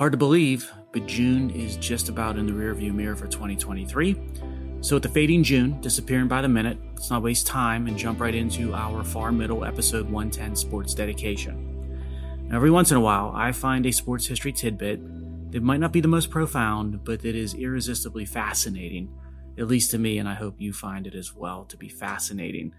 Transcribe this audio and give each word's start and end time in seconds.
Hard 0.00 0.12
to 0.12 0.16
believe, 0.16 0.72
but 0.92 1.04
June 1.04 1.50
is 1.50 1.76
just 1.76 2.08
about 2.08 2.38
in 2.38 2.46
the 2.46 2.52
rearview 2.52 2.90
mirror 2.90 3.14
for 3.14 3.26
2023. 3.26 4.16
So, 4.80 4.96
with 4.96 5.02
the 5.02 5.10
fading 5.10 5.42
June 5.42 5.78
disappearing 5.82 6.26
by 6.26 6.40
the 6.40 6.48
minute, 6.48 6.78
let's 6.94 7.10
not 7.10 7.22
waste 7.22 7.46
time 7.46 7.86
and 7.86 7.98
jump 7.98 8.18
right 8.18 8.34
into 8.34 8.72
our 8.72 9.04
far 9.04 9.30
middle 9.30 9.62
episode 9.62 10.06
110 10.06 10.56
sports 10.56 10.94
dedication. 10.94 12.48
Now, 12.48 12.56
every 12.56 12.70
once 12.70 12.90
in 12.90 12.96
a 12.96 13.00
while, 13.00 13.30
I 13.34 13.52
find 13.52 13.84
a 13.84 13.92
sports 13.92 14.26
history 14.26 14.52
tidbit 14.52 15.52
that 15.52 15.62
might 15.62 15.80
not 15.80 15.92
be 15.92 16.00
the 16.00 16.08
most 16.08 16.30
profound, 16.30 17.04
but 17.04 17.20
that 17.20 17.36
is 17.36 17.52
irresistibly 17.52 18.24
fascinating, 18.24 19.12
at 19.58 19.68
least 19.68 19.90
to 19.90 19.98
me, 19.98 20.16
and 20.16 20.26
I 20.26 20.32
hope 20.32 20.54
you 20.56 20.72
find 20.72 21.06
it 21.06 21.14
as 21.14 21.34
well 21.34 21.66
to 21.66 21.76
be 21.76 21.90
fascinating. 21.90 22.72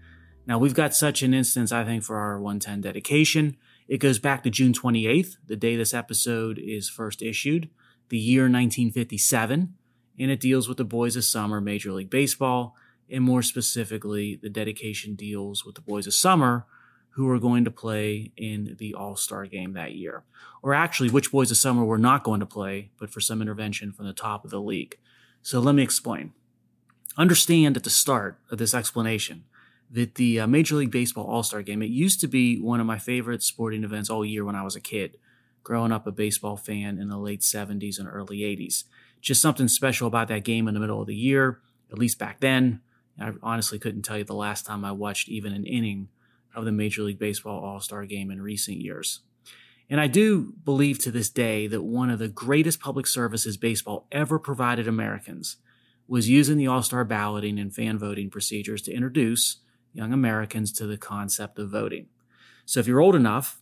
Now, 0.44 0.58
we've 0.58 0.74
got 0.74 0.92
such 0.92 1.22
an 1.22 1.34
instance, 1.34 1.70
I 1.70 1.84
think, 1.84 2.02
for 2.02 2.16
our 2.16 2.40
110 2.40 2.80
dedication. 2.80 3.58
It 3.92 4.00
goes 4.00 4.18
back 4.18 4.42
to 4.44 4.48
June 4.48 4.72
28th, 4.72 5.36
the 5.46 5.54
day 5.54 5.76
this 5.76 5.92
episode 5.92 6.58
is 6.58 6.88
first 6.88 7.20
issued, 7.20 7.68
the 8.08 8.16
year 8.16 8.44
1957, 8.44 9.74
and 10.18 10.30
it 10.30 10.40
deals 10.40 10.66
with 10.66 10.78
the 10.78 10.84
Boys 10.86 11.14
of 11.14 11.24
Summer 11.24 11.60
Major 11.60 11.92
League 11.92 12.08
Baseball, 12.08 12.74
and 13.10 13.22
more 13.22 13.42
specifically, 13.42 14.40
the 14.40 14.48
dedication 14.48 15.14
deals 15.14 15.66
with 15.66 15.74
the 15.74 15.82
Boys 15.82 16.06
of 16.06 16.14
Summer 16.14 16.64
who 17.10 17.28
are 17.28 17.38
going 17.38 17.66
to 17.66 17.70
play 17.70 18.32
in 18.34 18.76
the 18.78 18.94
All 18.94 19.14
Star 19.14 19.44
game 19.44 19.74
that 19.74 19.92
year. 19.92 20.24
Or 20.62 20.72
actually, 20.72 21.10
which 21.10 21.30
Boys 21.30 21.50
of 21.50 21.58
Summer 21.58 21.84
were 21.84 21.98
not 21.98 22.24
going 22.24 22.40
to 22.40 22.46
play, 22.46 22.92
but 22.98 23.10
for 23.10 23.20
some 23.20 23.42
intervention 23.42 23.92
from 23.92 24.06
the 24.06 24.14
top 24.14 24.42
of 24.42 24.50
the 24.50 24.58
league. 24.62 24.96
So 25.42 25.60
let 25.60 25.74
me 25.74 25.82
explain. 25.82 26.32
Understand 27.18 27.76
at 27.76 27.84
the 27.84 27.90
start 27.90 28.38
of 28.50 28.56
this 28.56 28.72
explanation 28.72 29.44
that 29.92 30.14
the 30.14 30.40
uh, 30.40 30.46
Major 30.46 30.76
League 30.76 30.90
Baseball 30.90 31.26
All 31.26 31.42
Star 31.42 31.62
Game, 31.62 31.82
it 31.82 31.90
used 31.90 32.20
to 32.20 32.26
be 32.26 32.58
one 32.58 32.80
of 32.80 32.86
my 32.86 32.98
favorite 32.98 33.42
sporting 33.42 33.84
events 33.84 34.08
all 34.08 34.24
year 34.24 34.44
when 34.44 34.56
I 34.56 34.64
was 34.64 34.74
a 34.74 34.80
kid, 34.80 35.18
growing 35.62 35.92
up 35.92 36.06
a 36.06 36.12
baseball 36.12 36.56
fan 36.56 36.98
in 36.98 37.08
the 37.08 37.18
late 37.18 37.42
70s 37.42 37.98
and 37.98 38.08
early 38.08 38.38
80s. 38.38 38.84
Just 39.20 39.42
something 39.42 39.68
special 39.68 40.08
about 40.08 40.28
that 40.28 40.44
game 40.44 40.66
in 40.66 40.74
the 40.74 40.80
middle 40.80 41.00
of 41.00 41.06
the 41.06 41.14
year, 41.14 41.60
at 41.90 41.98
least 41.98 42.18
back 42.18 42.40
then. 42.40 42.80
I 43.20 43.32
honestly 43.42 43.78
couldn't 43.78 44.02
tell 44.02 44.16
you 44.16 44.24
the 44.24 44.34
last 44.34 44.64
time 44.64 44.84
I 44.84 44.92
watched 44.92 45.28
even 45.28 45.52
an 45.52 45.66
inning 45.66 46.08
of 46.54 46.64
the 46.64 46.72
Major 46.72 47.02
League 47.02 47.18
Baseball 47.18 47.62
All 47.62 47.80
Star 47.80 48.06
Game 48.06 48.30
in 48.30 48.40
recent 48.40 48.78
years. 48.78 49.20
And 49.90 50.00
I 50.00 50.06
do 50.06 50.54
believe 50.64 50.98
to 51.00 51.10
this 51.10 51.28
day 51.28 51.66
that 51.66 51.82
one 51.82 52.08
of 52.08 52.18
the 52.18 52.28
greatest 52.28 52.80
public 52.80 53.06
services 53.06 53.58
baseball 53.58 54.06
ever 54.10 54.38
provided 54.38 54.88
Americans 54.88 55.58
was 56.08 56.30
using 56.30 56.56
the 56.56 56.66
All 56.66 56.82
Star 56.82 57.04
balloting 57.04 57.58
and 57.58 57.74
fan 57.74 57.98
voting 57.98 58.30
procedures 58.30 58.80
to 58.82 58.92
introduce 58.92 59.58
young 59.92 60.12
Americans 60.12 60.72
to 60.72 60.86
the 60.86 60.96
concept 60.96 61.58
of 61.58 61.70
voting. 61.70 62.06
So 62.64 62.80
if 62.80 62.86
you're 62.86 63.00
old 63.00 63.14
enough, 63.14 63.60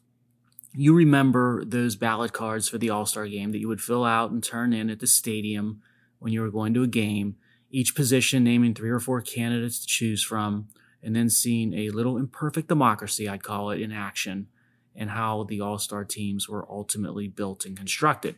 you 0.72 0.94
remember 0.94 1.64
those 1.64 1.96
ballot 1.96 2.32
cards 2.32 2.68
for 2.68 2.78
the 2.78 2.90
All 2.90 3.06
Star 3.06 3.26
game 3.26 3.52
that 3.52 3.58
you 3.58 3.68
would 3.68 3.80
fill 3.80 4.04
out 4.04 4.30
and 4.30 4.42
turn 4.42 4.72
in 4.72 4.90
at 4.90 5.00
the 5.00 5.06
stadium 5.06 5.82
when 6.18 6.32
you 6.32 6.42
were 6.42 6.50
going 6.50 6.74
to 6.74 6.82
a 6.82 6.88
game, 6.88 7.36
each 7.70 7.94
position 7.94 8.44
naming 8.44 8.74
three 8.74 8.90
or 8.90 9.00
four 9.00 9.20
candidates 9.20 9.80
to 9.80 9.86
choose 9.86 10.22
from, 10.22 10.68
and 11.02 11.16
then 11.16 11.28
seeing 11.28 11.74
a 11.74 11.90
little 11.90 12.16
imperfect 12.16 12.68
democracy, 12.68 13.28
I'd 13.28 13.42
call 13.42 13.70
it, 13.70 13.80
in 13.80 13.90
action, 13.90 14.48
and 14.94 15.10
how 15.10 15.44
the 15.44 15.60
All 15.60 15.78
Star 15.78 16.04
teams 16.04 16.48
were 16.48 16.70
ultimately 16.70 17.26
built 17.26 17.64
and 17.64 17.76
constructed. 17.76 18.36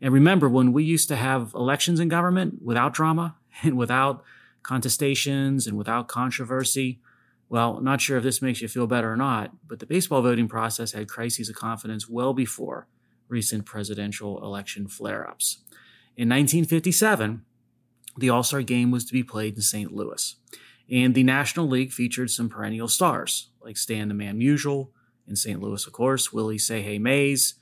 And 0.00 0.14
remember, 0.14 0.48
when 0.48 0.72
we 0.72 0.84
used 0.84 1.08
to 1.08 1.16
have 1.16 1.52
elections 1.54 2.00
in 2.00 2.08
government 2.08 2.62
without 2.62 2.94
drama 2.94 3.36
and 3.62 3.76
without 3.76 4.24
contestations 4.62 5.66
and 5.66 5.76
without 5.76 6.08
controversy, 6.08 7.00
well, 7.50 7.80
not 7.80 8.00
sure 8.00 8.16
if 8.16 8.22
this 8.22 8.40
makes 8.40 8.62
you 8.62 8.68
feel 8.68 8.86
better 8.86 9.12
or 9.12 9.16
not, 9.16 9.50
but 9.66 9.80
the 9.80 9.86
baseball 9.86 10.22
voting 10.22 10.46
process 10.46 10.92
had 10.92 11.08
crises 11.08 11.48
of 11.48 11.56
confidence 11.56 12.08
well 12.08 12.32
before 12.32 12.86
recent 13.28 13.66
presidential 13.66 14.42
election 14.42 14.86
flare 14.86 15.28
ups. 15.28 15.58
In 16.16 16.28
1957, 16.28 17.44
the 18.16 18.30
All 18.30 18.44
Star 18.44 18.62
game 18.62 18.92
was 18.92 19.04
to 19.04 19.12
be 19.12 19.24
played 19.24 19.56
in 19.56 19.62
St. 19.62 19.92
Louis, 19.92 20.36
and 20.88 21.12
the 21.12 21.24
National 21.24 21.66
League 21.66 21.92
featured 21.92 22.30
some 22.30 22.48
perennial 22.48 22.88
stars 22.88 23.50
like 23.60 23.76
Stan 23.76 24.06
the 24.06 24.14
Man 24.14 24.38
Musial 24.38 24.90
in 25.26 25.34
St. 25.34 25.60
Louis, 25.60 25.84
of 25.86 25.92
course, 25.92 26.32
Willie 26.32 26.58
Say 26.58 26.82
Hey 26.82 27.00
Mays 27.00 27.54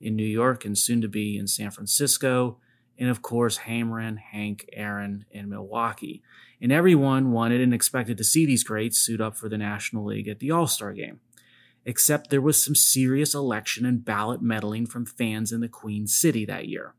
in 0.00 0.16
New 0.16 0.26
York, 0.26 0.64
and 0.64 0.76
soon 0.76 1.00
to 1.02 1.08
be 1.08 1.38
in 1.38 1.46
San 1.46 1.70
Francisco, 1.70 2.58
and 2.98 3.08
of 3.08 3.22
course, 3.22 3.58
Hammerin', 3.58 4.18
Hank, 4.18 4.68
Aaron 4.72 5.24
in 5.30 5.48
Milwaukee 5.48 6.22
and 6.60 6.72
everyone 6.72 7.32
wanted 7.32 7.60
and 7.60 7.74
expected 7.74 8.16
to 8.18 8.24
see 8.24 8.46
these 8.46 8.64
greats 8.64 8.98
suit 8.98 9.20
up 9.20 9.36
for 9.36 9.48
the 9.48 9.58
National 9.58 10.04
League 10.04 10.28
at 10.28 10.38
the 10.38 10.50
All 10.50 10.66
Star 10.66 10.92
game. 10.92 11.20
Except 11.84 12.30
there 12.30 12.40
was 12.40 12.62
some 12.62 12.74
serious 12.74 13.34
election 13.34 13.86
and 13.86 14.04
ballot 14.04 14.42
meddling 14.42 14.86
from 14.86 15.06
fans 15.06 15.52
in 15.52 15.60
the 15.60 15.68
Queen 15.68 16.06
City 16.06 16.44
that 16.44 16.66
year. 16.66 16.94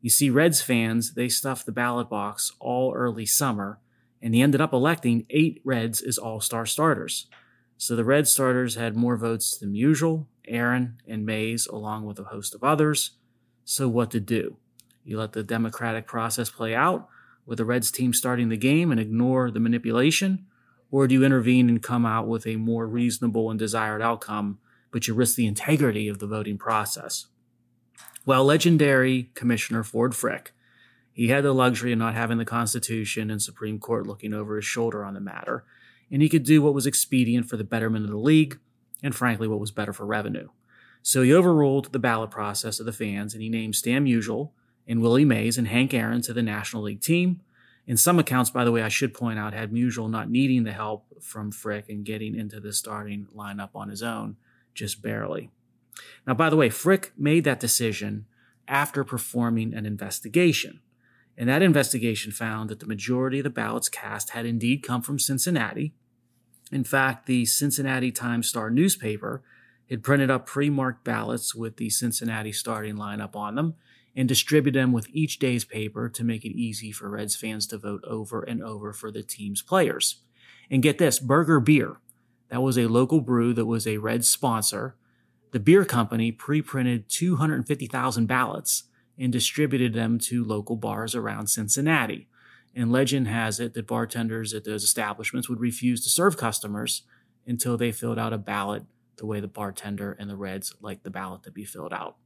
You 0.00 0.10
see, 0.10 0.30
Reds 0.30 0.62
fans, 0.62 1.14
they 1.14 1.28
stuffed 1.28 1.66
the 1.66 1.72
ballot 1.72 2.08
box 2.08 2.52
all 2.58 2.94
early 2.94 3.26
summer, 3.26 3.78
and 4.22 4.34
they 4.34 4.40
ended 4.40 4.60
up 4.60 4.72
electing 4.72 5.26
eight 5.30 5.60
Reds 5.64 6.00
as 6.00 6.18
All 6.18 6.40
Star 6.40 6.64
starters. 6.64 7.26
So 7.76 7.96
the 7.96 8.04
Red 8.04 8.28
starters 8.28 8.76
had 8.76 8.96
more 8.96 9.16
votes 9.16 9.58
than 9.58 9.74
usual, 9.74 10.28
Aaron 10.46 10.98
and 11.06 11.26
Mays, 11.26 11.66
along 11.66 12.06
with 12.06 12.18
a 12.18 12.24
host 12.24 12.54
of 12.54 12.64
others. 12.64 13.12
So 13.64 13.88
what 13.88 14.10
to 14.12 14.20
do? 14.20 14.56
You 15.04 15.18
let 15.18 15.32
the 15.32 15.42
democratic 15.42 16.06
process 16.06 16.48
play 16.48 16.74
out, 16.74 17.08
with 17.46 17.58
the 17.58 17.64
Reds 17.64 17.90
team 17.90 18.12
starting 18.12 18.48
the 18.48 18.56
game 18.56 18.90
and 18.90 19.00
ignore 19.00 19.50
the 19.50 19.60
manipulation? 19.60 20.46
Or 20.90 21.06
do 21.06 21.14
you 21.14 21.24
intervene 21.24 21.68
and 21.68 21.82
come 21.82 22.04
out 22.04 22.28
with 22.28 22.46
a 22.46 22.56
more 22.56 22.86
reasonable 22.86 23.50
and 23.50 23.58
desired 23.58 24.02
outcome, 24.02 24.58
but 24.90 25.08
you 25.08 25.14
risk 25.14 25.36
the 25.36 25.46
integrity 25.46 26.08
of 26.08 26.18
the 26.18 26.26
voting 26.26 26.58
process? 26.58 27.26
Well, 28.24 28.44
legendary 28.44 29.30
Commissioner 29.34 29.82
Ford 29.82 30.14
Frick, 30.14 30.52
he 31.12 31.28
had 31.28 31.44
the 31.44 31.52
luxury 31.52 31.92
of 31.92 31.98
not 31.98 32.14
having 32.14 32.38
the 32.38 32.44
Constitution 32.44 33.30
and 33.30 33.42
Supreme 33.42 33.78
Court 33.78 34.06
looking 34.06 34.32
over 34.32 34.56
his 34.56 34.64
shoulder 34.64 35.04
on 35.04 35.14
the 35.14 35.20
matter, 35.20 35.64
and 36.10 36.22
he 36.22 36.28
could 36.28 36.44
do 36.44 36.62
what 36.62 36.74
was 36.74 36.86
expedient 36.86 37.48
for 37.48 37.56
the 37.56 37.64
betterment 37.64 38.04
of 38.04 38.10
the 38.10 38.16
league, 38.16 38.58
and 39.02 39.14
frankly, 39.14 39.48
what 39.48 39.60
was 39.60 39.70
better 39.70 39.92
for 39.92 40.06
revenue. 40.06 40.48
So 41.02 41.22
he 41.22 41.34
overruled 41.34 41.92
the 41.92 41.98
ballot 41.98 42.30
process 42.30 42.78
of 42.78 42.86
the 42.86 42.92
fans, 42.92 43.34
and 43.34 43.42
he 43.42 43.48
named 43.48 43.74
Stan 43.74 44.04
Musial 44.04 44.50
and 44.86 45.00
Willie 45.00 45.24
Mays 45.24 45.58
and 45.58 45.68
Hank 45.68 45.94
Aaron 45.94 46.22
to 46.22 46.32
the 46.32 46.42
National 46.42 46.82
League 46.82 47.00
team. 47.00 47.40
In 47.86 47.96
some 47.96 48.18
accounts, 48.18 48.50
by 48.50 48.64
the 48.64 48.72
way, 48.72 48.82
I 48.82 48.88
should 48.88 49.14
point 49.14 49.38
out, 49.38 49.54
had 49.54 49.72
Musial 49.72 50.08
not 50.08 50.30
needing 50.30 50.64
the 50.64 50.72
help 50.72 51.04
from 51.20 51.50
Frick 51.50 51.88
and 51.88 52.04
getting 52.04 52.36
into 52.36 52.60
the 52.60 52.72
starting 52.72 53.26
lineup 53.36 53.70
on 53.74 53.88
his 53.88 54.02
own, 54.02 54.36
just 54.74 55.02
barely. 55.02 55.50
Now, 56.26 56.34
by 56.34 56.48
the 56.48 56.56
way, 56.56 56.70
Frick 56.70 57.12
made 57.16 57.44
that 57.44 57.60
decision 57.60 58.26
after 58.68 59.04
performing 59.04 59.74
an 59.74 59.84
investigation. 59.84 60.80
And 61.36 61.48
that 61.48 61.62
investigation 61.62 62.30
found 62.30 62.70
that 62.70 62.80
the 62.80 62.86
majority 62.86 63.38
of 63.38 63.44
the 63.44 63.50
ballots 63.50 63.88
cast 63.88 64.30
had 64.30 64.46
indeed 64.46 64.82
come 64.82 65.02
from 65.02 65.18
Cincinnati. 65.18 65.94
In 66.70 66.84
fact, 66.84 67.26
the 67.26 67.44
Cincinnati 67.46 68.12
Times 68.12 68.48
Star 68.48 68.70
newspaper 68.70 69.42
had 69.90 70.02
printed 70.02 70.30
up 70.30 70.46
pre 70.46 70.70
marked 70.70 71.04
ballots 71.04 71.54
with 71.54 71.76
the 71.76 71.90
Cincinnati 71.90 72.52
starting 72.52 72.96
lineup 72.96 73.34
on 73.34 73.56
them 73.56 73.74
and 74.14 74.28
distribute 74.28 74.72
them 74.72 74.92
with 74.92 75.08
each 75.12 75.38
day's 75.38 75.64
paper 75.64 76.08
to 76.08 76.24
make 76.24 76.44
it 76.44 76.56
easy 76.56 76.92
for 76.92 77.08
Reds 77.08 77.34
fans 77.34 77.66
to 77.68 77.78
vote 77.78 78.04
over 78.04 78.42
and 78.42 78.62
over 78.62 78.92
for 78.92 79.10
the 79.10 79.22
team's 79.22 79.62
players. 79.62 80.16
And 80.70 80.82
get 80.82 80.98
this 80.98 81.18
Burger 81.18 81.60
Beer, 81.60 81.96
that 82.50 82.62
was 82.62 82.78
a 82.78 82.86
local 82.86 83.20
brew 83.20 83.54
that 83.54 83.66
was 83.66 83.86
a 83.86 83.98
Reds 83.98 84.28
sponsor. 84.28 84.96
The 85.52 85.60
beer 85.60 85.84
company 85.84 86.32
pre 86.32 86.60
printed 86.60 87.08
250,000 87.08 88.26
ballots 88.26 88.84
and 89.18 89.32
distributed 89.32 89.94
them 89.94 90.18
to 90.18 90.44
local 90.44 90.76
bars 90.76 91.14
around 91.14 91.46
Cincinnati. 91.48 92.28
And 92.74 92.90
legend 92.90 93.28
has 93.28 93.60
it 93.60 93.74
that 93.74 93.86
bartenders 93.86 94.54
at 94.54 94.64
those 94.64 94.82
establishments 94.82 95.48
would 95.48 95.60
refuse 95.60 96.02
to 96.04 96.10
serve 96.10 96.36
customers 96.36 97.02
until 97.46 97.76
they 97.76 97.92
filled 97.92 98.18
out 98.18 98.32
a 98.32 98.38
ballot 98.38 98.84
the 99.16 99.26
way 99.26 99.40
the 99.40 99.48
bartender 99.48 100.16
and 100.18 100.30
the 100.30 100.36
Reds 100.36 100.74
liked 100.80 101.04
the 101.04 101.10
ballot 101.10 101.42
to 101.42 101.50
be 101.50 101.64
filled 101.64 101.92
out. 101.92 102.16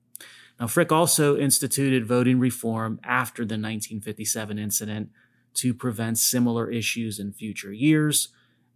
Now, 0.59 0.67
Frick 0.67 0.91
also 0.91 1.37
instituted 1.37 2.07
voting 2.07 2.39
reform 2.39 2.99
after 3.05 3.43
the 3.43 3.55
1957 3.55 4.59
incident 4.59 5.11
to 5.55 5.75
prevent 5.75 6.19
similar 6.19 6.71
issues 6.71 7.19
in 7.19 7.33
future 7.33 7.73
years. 7.73 8.29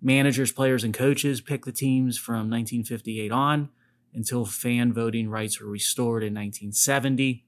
Managers, 0.02 0.52
players, 0.52 0.84
and 0.84 0.94
coaches 0.94 1.40
picked 1.40 1.64
the 1.64 1.72
teams 1.72 2.18
from 2.18 2.50
1958 2.50 3.32
on 3.32 3.68
until 4.14 4.44
fan 4.44 4.92
voting 4.92 5.28
rights 5.28 5.60
were 5.60 5.68
restored 5.68 6.22
in 6.22 6.34
1970. 6.34 7.44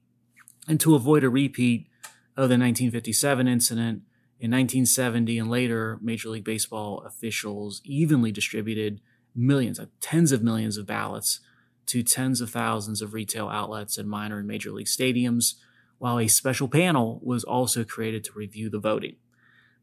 And 0.67 0.79
to 0.79 0.95
avoid 0.95 1.23
a 1.23 1.29
repeat 1.29 1.87
of 2.35 2.49
the 2.49 2.57
1957 2.57 3.47
incident, 3.47 4.03
in 4.39 4.51
1970 4.51 5.39
and 5.39 5.49
later, 5.49 5.99
Major 6.01 6.29
League 6.29 6.43
Baseball 6.43 7.01
officials 7.05 7.81
evenly 7.85 8.31
distributed 8.31 8.99
millions, 9.35 9.79
uh, 9.79 9.85
tens 10.01 10.31
of 10.31 10.43
millions 10.43 10.77
of 10.77 10.85
ballots 10.85 11.39
to 11.87 12.03
tens 12.03 12.41
of 12.41 12.49
thousands 12.49 13.01
of 13.01 13.13
retail 13.13 13.49
outlets 13.49 13.97
and 13.97 14.09
minor 14.09 14.39
and 14.39 14.47
major 14.47 14.71
league 14.71 14.87
stadiums, 14.87 15.55
while 15.97 16.19
a 16.19 16.27
special 16.27 16.67
panel 16.67 17.19
was 17.23 17.43
also 17.43 17.83
created 17.83 18.23
to 18.23 18.31
review 18.33 18.69
the 18.69 18.79
voting. 18.79 19.15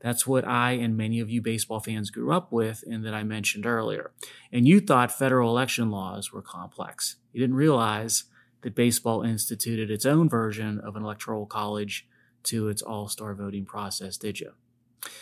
That's 0.00 0.26
what 0.26 0.46
I 0.46 0.72
and 0.72 0.96
many 0.96 1.20
of 1.20 1.28
you 1.28 1.42
baseball 1.42 1.80
fans 1.80 2.10
grew 2.10 2.32
up 2.32 2.50
with 2.50 2.82
and 2.90 3.04
that 3.04 3.14
I 3.14 3.22
mentioned 3.22 3.66
earlier. 3.66 4.12
And 4.50 4.66
you 4.66 4.80
thought 4.80 5.12
federal 5.12 5.50
election 5.50 5.90
laws 5.90 6.32
were 6.32 6.42
complex. 6.42 7.16
You 7.32 7.40
didn't 7.40 7.56
realize 7.56 8.24
that 8.62 8.74
baseball 8.74 9.22
instituted 9.22 9.90
its 9.90 10.06
own 10.06 10.28
version 10.28 10.80
of 10.80 10.96
an 10.96 11.02
electoral 11.02 11.46
college 11.46 12.06
to 12.44 12.68
its 12.68 12.82
all 12.82 13.08
star 13.08 13.34
voting 13.34 13.66
process, 13.66 14.16
did 14.16 14.40
you? 14.40 14.52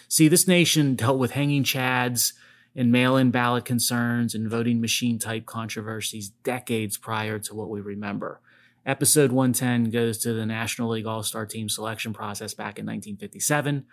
See, 0.09 0.29
this 0.29 0.49
nation 0.49 0.95
dealt 0.95 1.19
with 1.19 1.33
hanging 1.33 1.65
chads 1.65 2.33
and 2.79 2.93
mail 2.93 3.17
in 3.17 3.33
ballot 3.33 3.65
concerns 3.65 4.37
and 4.37 4.49
voting 4.49 4.81
machine 4.81 5.19
type 5.19 5.45
controversies 5.45 6.29
decades 6.45 6.97
prior 6.97 7.37
to 7.41 7.53
what 7.53 7.69
we 7.69 7.81
remember. 7.81 8.41
Episode 8.87 9.33
110 9.33 9.91
goes 9.91 10.17
to 10.19 10.33
the 10.33 10.47
National 10.47 10.91
League 10.91 11.05
All 11.05 11.25
Star 11.25 11.45
Team 11.45 11.69
selection 11.69 12.13
process 12.13 12.55
back 12.55 12.79
in 12.79 12.87
1957. 12.87 13.85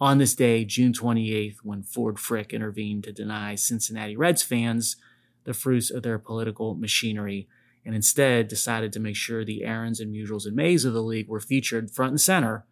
On 0.00 0.16
this 0.16 0.34
day, 0.34 0.64
June 0.64 0.94
28th, 0.94 1.58
when 1.62 1.82
Ford 1.82 2.18
Frick 2.18 2.54
intervened 2.54 3.04
to 3.04 3.12
deny 3.12 3.56
Cincinnati 3.56 4.16
Reds 4.16 4.42
fans 4.42 4.96
the 5.44 5.52
fruits 5.52 5.90
of 5.90 6.02
their 6.02 6.18
political 6.18 6.74
machinery 6.74 7.46
and 7.84 7.94
instead 7.94 8.48
decided 8.48 8.90
to 8.94 9.00
make 9.00 9.16
sure 9.16 9.44
the 9.44 9.64
Aarons 9.64 10.00
and 10.00 10.14
Musials 10.14 10.46
and 10.46 10.56
Mays 10.56 10.86
of 10.86 10.94
the 10.94 11.02
league 11.02 11.28
were 11.28 11.40
featured 11.40 11.90
front 11.90 12.12
and 12.12 12.20
center 12.20 12.64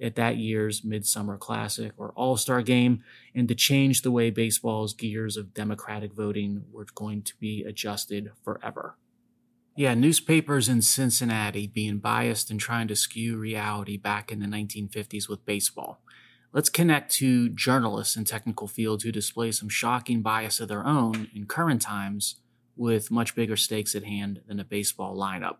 at 0.00 0.16
that 0.16 0.36
year's 0.36 0.84
Midsummer 0.84 1.36
Classic 1.36 1.92
or 1.96 2.12
All 2.16 2.36
Star 2.36 2.62
game, 2.62 3.02
and 3.34 3.48
to 3.48 3.54
change 3.54 4.02
the 4.02 4.10
way 4.10 4.30
baseball's 4.30 4.92
gears 4.92 5.36
of 5.36 5.54
democratic 5.54 6.12
voting 6.12 6.64
were 6.72 6.86
going 6.94 7.22
to 7.22 7.34
be 7.38 7.62
adjusted 7.62 8.32
forever. 8.42 8.96
Yeah, 9.76 9.94
newspapers 9.94 10.68
in 10.68 10.82
Cincinnati 10.82 11.66
being 11.66 11.98
biased 11.98 12.50
and 12.50 12.60
trying 12.60 12.86
to 12.88 12.96
skew 12.96 13.36
reality 13.36 13.96
back 13.96 14.30
in 14.30 14.38
the 14.38 14.46
1950s 14.46 15.28
with 15.28 15.44
baseball. 15.44 16.00
Let's 16.52 16.68
connect 16.68 17.10
to 17.14 17.48
journalists 17.48 18.14
in 18.16 18.24
technical 18.24 18.68
fields 18.68 19.02
who 19.02 19.10
display 19.10 19.50
some 19.50 19.68
shocking 19.68 20.22
bias 20.22 20.60
of 20.60 20.68
their 20.68 20.86
own 20.86 21.28
in 21.34 21.46
current 21.46 21.82
times 21.82 22.36
with 22.76 23.10
much 23.10 23.34
bigger 23.34 23.56
stakes 23.56 23.96
at 23.96 24.04
hand 24.04 24.42
than 24.46 24.60
a 24.60 24.64
baseball 24.64 25.16
lineup. 25.16 25.56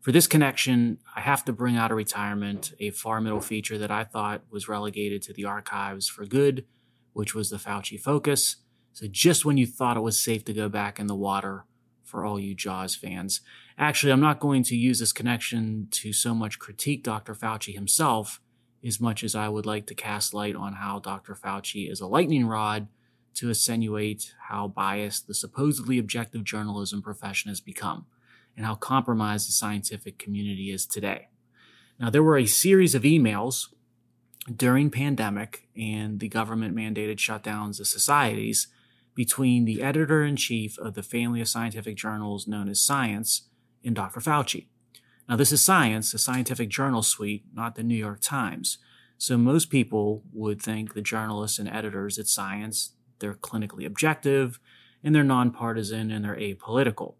For 0.00 0.12
this 0.12 0.26
connection, 0.26 0.98
I 1.14 1.20
have 1.20 1.44
to 1.44 1.52
bring 1.52 1.76
out 1.76 1.90
a 1.90 1.94
retirement, 1.94 2.72
a 2.80 2.90
far 2.90 3.20
middle 3.20 3.42
feature 3.42 3.76
that 3.76 3.90
I 3.90 4.04
thought 4.04 4.42
was 4.50 4.66
relegated 4.66 5.20
to 5.22 5.34
the 5.34 5.44
archives 5.44 6.08
for 6.08 6.24
good, 6.24 6.64
which 7.12 7.34
was 7.34 7.50
the 7.50 7.58
Fauci 7.58 8.00
focus. 8.00 8.56
So 8.94 9.06
just 9.08 9.44
when 9.44 9.58
you 9.58 9.66
thought 9.66 9.98
it 9.98 10.00
was 10.00 10.18
safe 10.18 10.42
to 10.46 10.54
go 10.54 10.70
back 10.70 10.98
in 10.98 11.06
the 11.06 11.14
water 11.14 11.64
for 12.02 12.24
all 12.24 12.40
you 12.40 12.54
Jaws 12.54 12.94
fans. 12.94 13.42
Actually, 13.76 14.12
I'm 14.12 14.20
not 14.20 14.40
going 14.40 14.62
to 14.64 14.76
use 14.76 14.98
this 14.98 15.12
connection 15.12 15.88
to 15.92 16.14
so 16.14 16.34
much 16.34 16.58
critique 16.58 17.04
Dr. 17.04 17.34
Fauci 17.34 17.74
himself 17.74 18.40
as 18.82 19.00
much 19.00 19.22
as 19.22 19.34
I 19.34 19.50
would 19.50 19.66
like 19.66 19.86
to 19.88 19.94
cast 19.94 20.32
light 20.32 20.56
on 20.56 20.74
how 20.74 20.98
Dr. 20.98 21.34
Fauci 21.34 21.90
is 21.90 22.00
a 22.00 22.06
lightning 22.06 22.46
rod 22.46 22.88
to 23.34 23.50
accentuate 23.50 24.34
how 24.48 24.66
biased 24.66 25.26
the 25.26 25.34
supposedly 25.34 25.98
objective 25.98 26.42
journalism 26.42 27.02
profession 27.02 27.50
has 27.50 27.60
become 27.60 28.06
and 28.60 28.66
how 28.66 28.74
compromised 28.74 29.48
the 29.48 29.52
scientific 29.52 30.18
community 30.18 30.70
is 30.70 30.84
today. 30.84 31.28
Now, 31.98 32.10
there 32.10 32.22
were 32.22 32.36
a 32.36 32.44
series 32.44 32.94
of 32.94 33.04
emails 33.04 33.68
during 34.54 34.90
pandemic 34.90 35.66
and 35.74 36.20
the 36.20 36.28
government 36.28 36.76
mandated 36.76 37.16
shutdowns 37.16 37.80
of 37.80 37.86
societies 37.86 38.68
between 39.14 39.64
the 39.64 39.82
editor 39.82 40.22
in 40.22 40.36
chief 40.36 40.78
of 40.78 40.92
the 40.92 41.02
family 41.02 41.40
of 41.40 41.48
scientific 41.48 41.96
journals 41.96 42.46
known 42.46 42.68
as 42.68 42.82
Science 42.82 43.48
and 43.82 43.96
Dr. 43.96 44.20
Fauci. 44.20 44.66
Now, 45.26 45.36
this 45.36 45.52
is 45.52 45.64
Science, 45.64 46.12
a 46.12 46.18
scientific 46.18 46.68
journal 46.68 47.02
suite, 47.02 47.46
not 47.54 47.76
the 47.76 47.82
New 47.82 47.96
York 47.96 48.20
Times. 48.20 48.76
So 49.16 49.38
most 49.38 49.70
people 49.70 50.22
would 50.34 50.60
think 50.60 50.92
the 50.92 51.00
journalists 51.00 51.58
and 51.58 51.66
editors 51.66 52.18
at 52.18 52.26
Science, 52.26 52.90
they're 53.20 53.32
clinically 53.32 53.86
objective 53.86 54.60
and 55.02 55.14
they're 55.14 55.24
nonpartisan 55.24 56.10
and 56.10 56.26
they're 56.26 56.36
apolitical. 56.36 57.14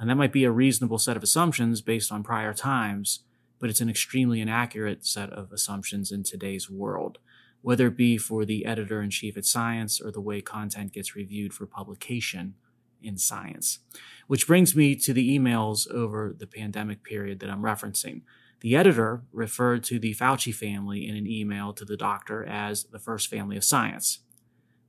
And 0.00 0.08
that 0.08 0.16
might 0.16 0.32
be 0.32 0.44
a 0.44 0.50
reasonable 0.50 0.98
set 0.98 1.18
of 1.18 1.22
assumptions 1.22 1.82
based 1.82 2.10
on 2.10 2.22
prior 2.22 2.54
times, 2.54 3.20
but 3.58 3.68
it's 3.68 3.82
an 3.82 3.90
extremely 3.90 4.40
inaccurate 4.40 5.06
set 5.06 5.30
of 5.30 5.52
assumptions 5.52 6.10
in 6.10 6.22
today's 6.22 6.70
world, 6.70 7.18
whether 7.60 7.88
it 7.88 7.98
be 7.98 8.16
for 8.16 8.46
the 8.46 8.64
editor 8.64 9.02
in 9.02 9.10
chief 9.10 9.36
at 9.36 9.44
Science 9.44 10.00
or 10.00 10.10
the 10.10 10.20
way 10.22 10.40
content 10.40 10.94
gets 10.94 11.14
reviewed 11.14 11.52
for 11.52 11.66
publication 11.66 12.54
in 13.02 13.18
science. 13.18 13.80
Which 14.26 14.46
brings 14.46 14.74
me 14.74 14.94
to 14.96 15.12
the 15.12 15.38
emails 15.38 15.90
over 15.90 16.34
the 16.36 16.46
pandemic 16.46 17.04
period 17.04 17.40
that 17.40 17.50
I'm 17.50 17.62
referencing. 17.62 18.22
The 18.60 18.76
editor 18.76 19.22
referred 19.32 19.84
to 19.84 19.98
the 19.98 20.14
Fauci 20.14 20.54
family 20.54 21.06
in 21.06 21.14
an 21.14 21.26
email 21.26 21.72
to 21.74 21.84
the 21.84 21.96
doctor 21.96 22.44
as 22.44 22.84
the 22.84 22.98
first 22.98 23.28
family 23.28 23.56
of 23.56 23.64
science. 23.64 24.20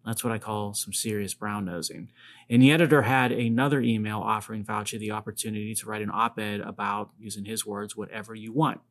That's 0.06 0.24
what 0.24 0.34
I 0.34 0.40
call 0.40 0.74
some 0.74 0.94
serious 0.94 1.34
brown 1.34 1.66
nosing. 1.66 2.10
And 2.50 2.62
the 2.62 2.72
editor 2.72 3.04
had 3.04 3.32
another 3.32 3.82
email 3.82 4.20
offering 4.20 4.66
Fauci 4.66 4.98
the 4.98 5.12
opportunity 5.12 5.76
to 5.76 5.86
write 5.86 6.02
an 6.02 6.10
op 6.12 6.40
ed 6.40 6.60
about, 6.62 7.12
using 7.20 7.46
his 7.46 7.66
words, 7.66 7.96
whatever 7.96 8.34
you 8.34 8.52
want. 8.52 8.82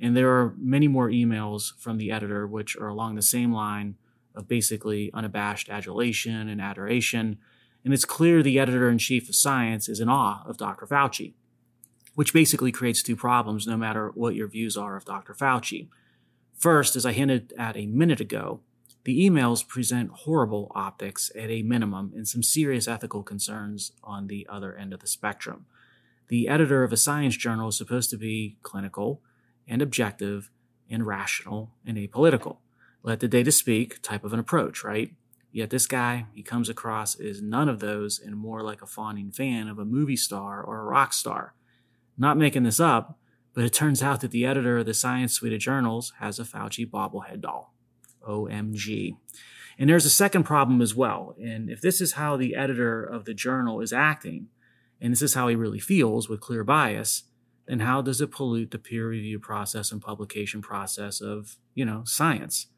And 0.00 0.16
there 0.16 0.30
are 0.30 0.54
many 0.58 0.88
more 0.88 1.08
emails 1.08 1.72
from 1.78 1.98
the 1.98 2.10
editor 2.10 2.46
which 2.46 2.76
are 2.76 2.88
along 2.88 3.14
the 3.14 3.22
same 3.22 3.52
line 3.52 3.96
of 4.34 4.48
basically 4.48 5.10
unabashed 5.14 5.70
adulation 5.70 6.48
and 6.48 6.60
adoration. 6.60 7.38
And 7.84 7.94
it's 7.94 8.04
clear 8.04 8.42
the 8.42 8.58
editor 8.58 8.90
in 8.90 8.98
chief 8.98 9.28
of 9.28 9.36
science 9.36 9.88
is 9.88 10.00
in 10.00 10.08
awe 10.08 10.42
of 10.46 10.56
Dr. 10.56 10.86
Fauci, 10.86 11.32
which 12.14 12.32
basically 12.32 12.72
creates 12.72 13.02
two 13.02 13.16
problems 13.16 13.66
no 13.66 13.76
matter 13.76 14.10
what 14.14 14.34
your 14.34 14.48
views 14.48 14.76
are 14.76 14.96
of 14.96 15.04
Dr. 15.04 15.32
Fauci. 15.32 15.88
First, 16.54 16.96
as 16.96 17.06
I 17.06 17.12
hinted 17.12 17.52
at 17.56 17.76
a 17.76 17.86
minute 17.86 18.20
ago, 18.20 18.60
the 19.04 19.28
emails 19.28 19.66
present 19.66 20.10
horrible 20.10 20.72
optics 20.74 21.30
at 21.36 21.50
a 21.50 21.62
minimum 21.62 22.12
and 22.16 22.26
some 22.26 22.42
serious 22.42 22.88
ethical 22.88 23.22
concerns 23.22 23.92
on 24.02 24.26
the 24.26 24.46
other 24.50 24.74
end 24.74 24.92
of 24.92 25.00
the 25.00 25.06
spectrum. 25.06 25.66
The 26.28 26.48
editor 26.48 26.82
of 26.82 26.92
a 26.92 26.96
science 26.96 27.36
journal 27.36 27.68
is 27.68 27.76
supposed 27.76 28.08
to 28.10 28.16
be 28.16 28.56
clinical 28.62 29.20
and 29.68 29.82
objective 29.82 30.50
and 30.90 31.06
rational 31.06 31.72
and 31.86 31.98
apolitical. 31.98 32.58
Let 33.02 33.20
the 33.20 33.28
data 33.28 33.52
speak 33.52 34.00
type 34.00 34.24
of 34.24 34.32
an 34.32 34.38
approach, 34.38 34.82
right? 34.82 35.12
Yet 35.52 35.68
this 35.68 35.86
guy, 35.86 36.26
he 36.32 36.42
comes 36.42 36.70
across 36.70 37.14
as 37.20 37.42
none 37.42 37.68
of 37.68 37.80
those 37.80 38.18
and 38.18 38.36
more 38.36 38.62
like 38.62 38.80
a 38.80 38.86
fawning 38.86 39.30
fan 39.30 39.68
of 39.68 39.78
a 39.78 39.84
movie 39.84 40.16
star 40.16 40.62
or 40.62 40.80
a 40.80 40.84
rock 40.84 41.12
star. 41.12 41.54
Not 42.16 42.38
making 42.38 42.62
this 42.62 42.80
up, 42.80 43.18
but 43.52 43.64
it 43.64 43.72
turns 43.72 44.02
out 44.02 44.22
that 44.22 44.30
the 44.30 44.46
editor 44.46 44.78
of 44.78 44.86
the 44.86 44.94
Science 44.94 45.34
Suite 45.34 45.52
of 45.52 45.60
Journals 45.60 46.14
has 46.20 46.38
a 46.38 46.44
Fauci 46.44 46.88
bobblehead 46.90 47.42
doll. 47.42 47.73
OMG. 48.26 49.16
And 49.78 49.90
there's 49.90 50.06
a 50.06 50.10
second 50.10 50.44
problem 50.44 50.80
as 50.80 50.94
well. 50.94 51.34
And 51.42 51.68
if 51.68 51.80
this 51.80 52.00
is 52.00 52.12
how 52.12 52.36
the 52.36 52.54
editor 52.54 53.02
of 53.02 53.24
the 53.24 53.34
journal 53.34 53.80
is 53.80 53.92
acting, 53.92 54.48
and 55.00 55.12
this 55.12 55.22
is 55.22 55.34
how 55.34 55.48
he 55.48 55.56
really 55.56 55.80
feels 55.80 56.28
with 56.28 56.40
clear 56.40 56.64
bias, 56.64 57.24
then 57.66 57.80
how 57.80 58.02
does 58.02 58.20
it 58.20 58.30
pollute 58.30 58.70
the 58.70 58.78
peer 58.78 59.08
review 59.08 59.38
process 59.38 59.90
and 59.90 60.00
publication 60.00 60.62
process 60.62 61.20
of, 61.20 61.56
you 61.74 61.84
know, 61.84 62.02
science? 62.04 62.68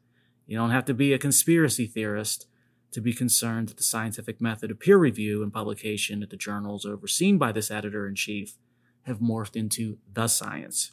You 0.45 0.57
don't 0.57 0.71
have 0.71 0.85
to 0.85 0.93
be 0.93 1.13
a 1.13 1.19
conspiracy 1.19 1.85
theorist 1.85 2.47
to 2.91 3.01
be 3.01 3.13
concerned 3.13 3.67
that 3.67 3.77
the 3.77 3.83
scientific 3.83 4.39
method 4.39 4.71
of 4.71 4.79
peer 4.79 4.97
review 4.97 5.43
and 5.43 5.51
publication 5.51 6.23
at 6.23 6.29
the 6.29 6.37
journals 6.37 6.85
overseen 6.85 7.37
by 7.37 7.51
this 7.51 7.69
editor 7.69 8.07
in 8.07 8.15
chief 8.15 8.55
have 9.03 9.19
morphed 9.19 9.55
into 9.55 9.97
the 10.11 10.27
science. 10.27 10.91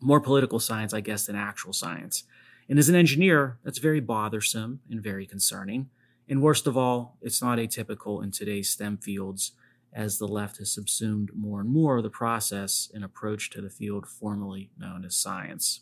More 0.00 0.20
political 0.20 0.58
science, 0.58 0.92
I 0.94 1.00
guess, 1.00 1.26
than 1.26 1.36
actual 1.36 1.72
science. 1.72 2.24
And 2.68 2.78
as 2.78 2.88
an 2.88 2.94
engineer, 2.94 3.58
that's 3.64 3.78
very 3.78 4.00
bothersome 4.00 4.80
and 4.90 5.02
very 5.02 5.26
concerning. 5.26 5.90
And 6.28 6.40
worst 6.40 6.66
of 6.66 6.76
all, 6.76 7.18
it's 7.20 7.42
not 7.42 7.58
atypical 7.58 8.22
in 8.22 8.30
today's 8.30 8.70
STEM 8.70 8.98
fields 8.98 9.52
as 9.92 10.18
the 10.18 10.28
left 10.28 10.56
has 10.58 10.72
subsumed 10.72 11.30
more 11.34 11.60
and 11.60 11.68
more 11.68 11.98
of 11.98 12.02
the 12.02 12.10
process 12.10 12.90
and 12.94 13.04
approach 13.04 13.50
to 13.50 13.60
the 13.60 13.68
field 13.68 14.06
formerly 14.06 14.70
known 14.78 15.04
as 15.04 15.14
science. 15.16 15.80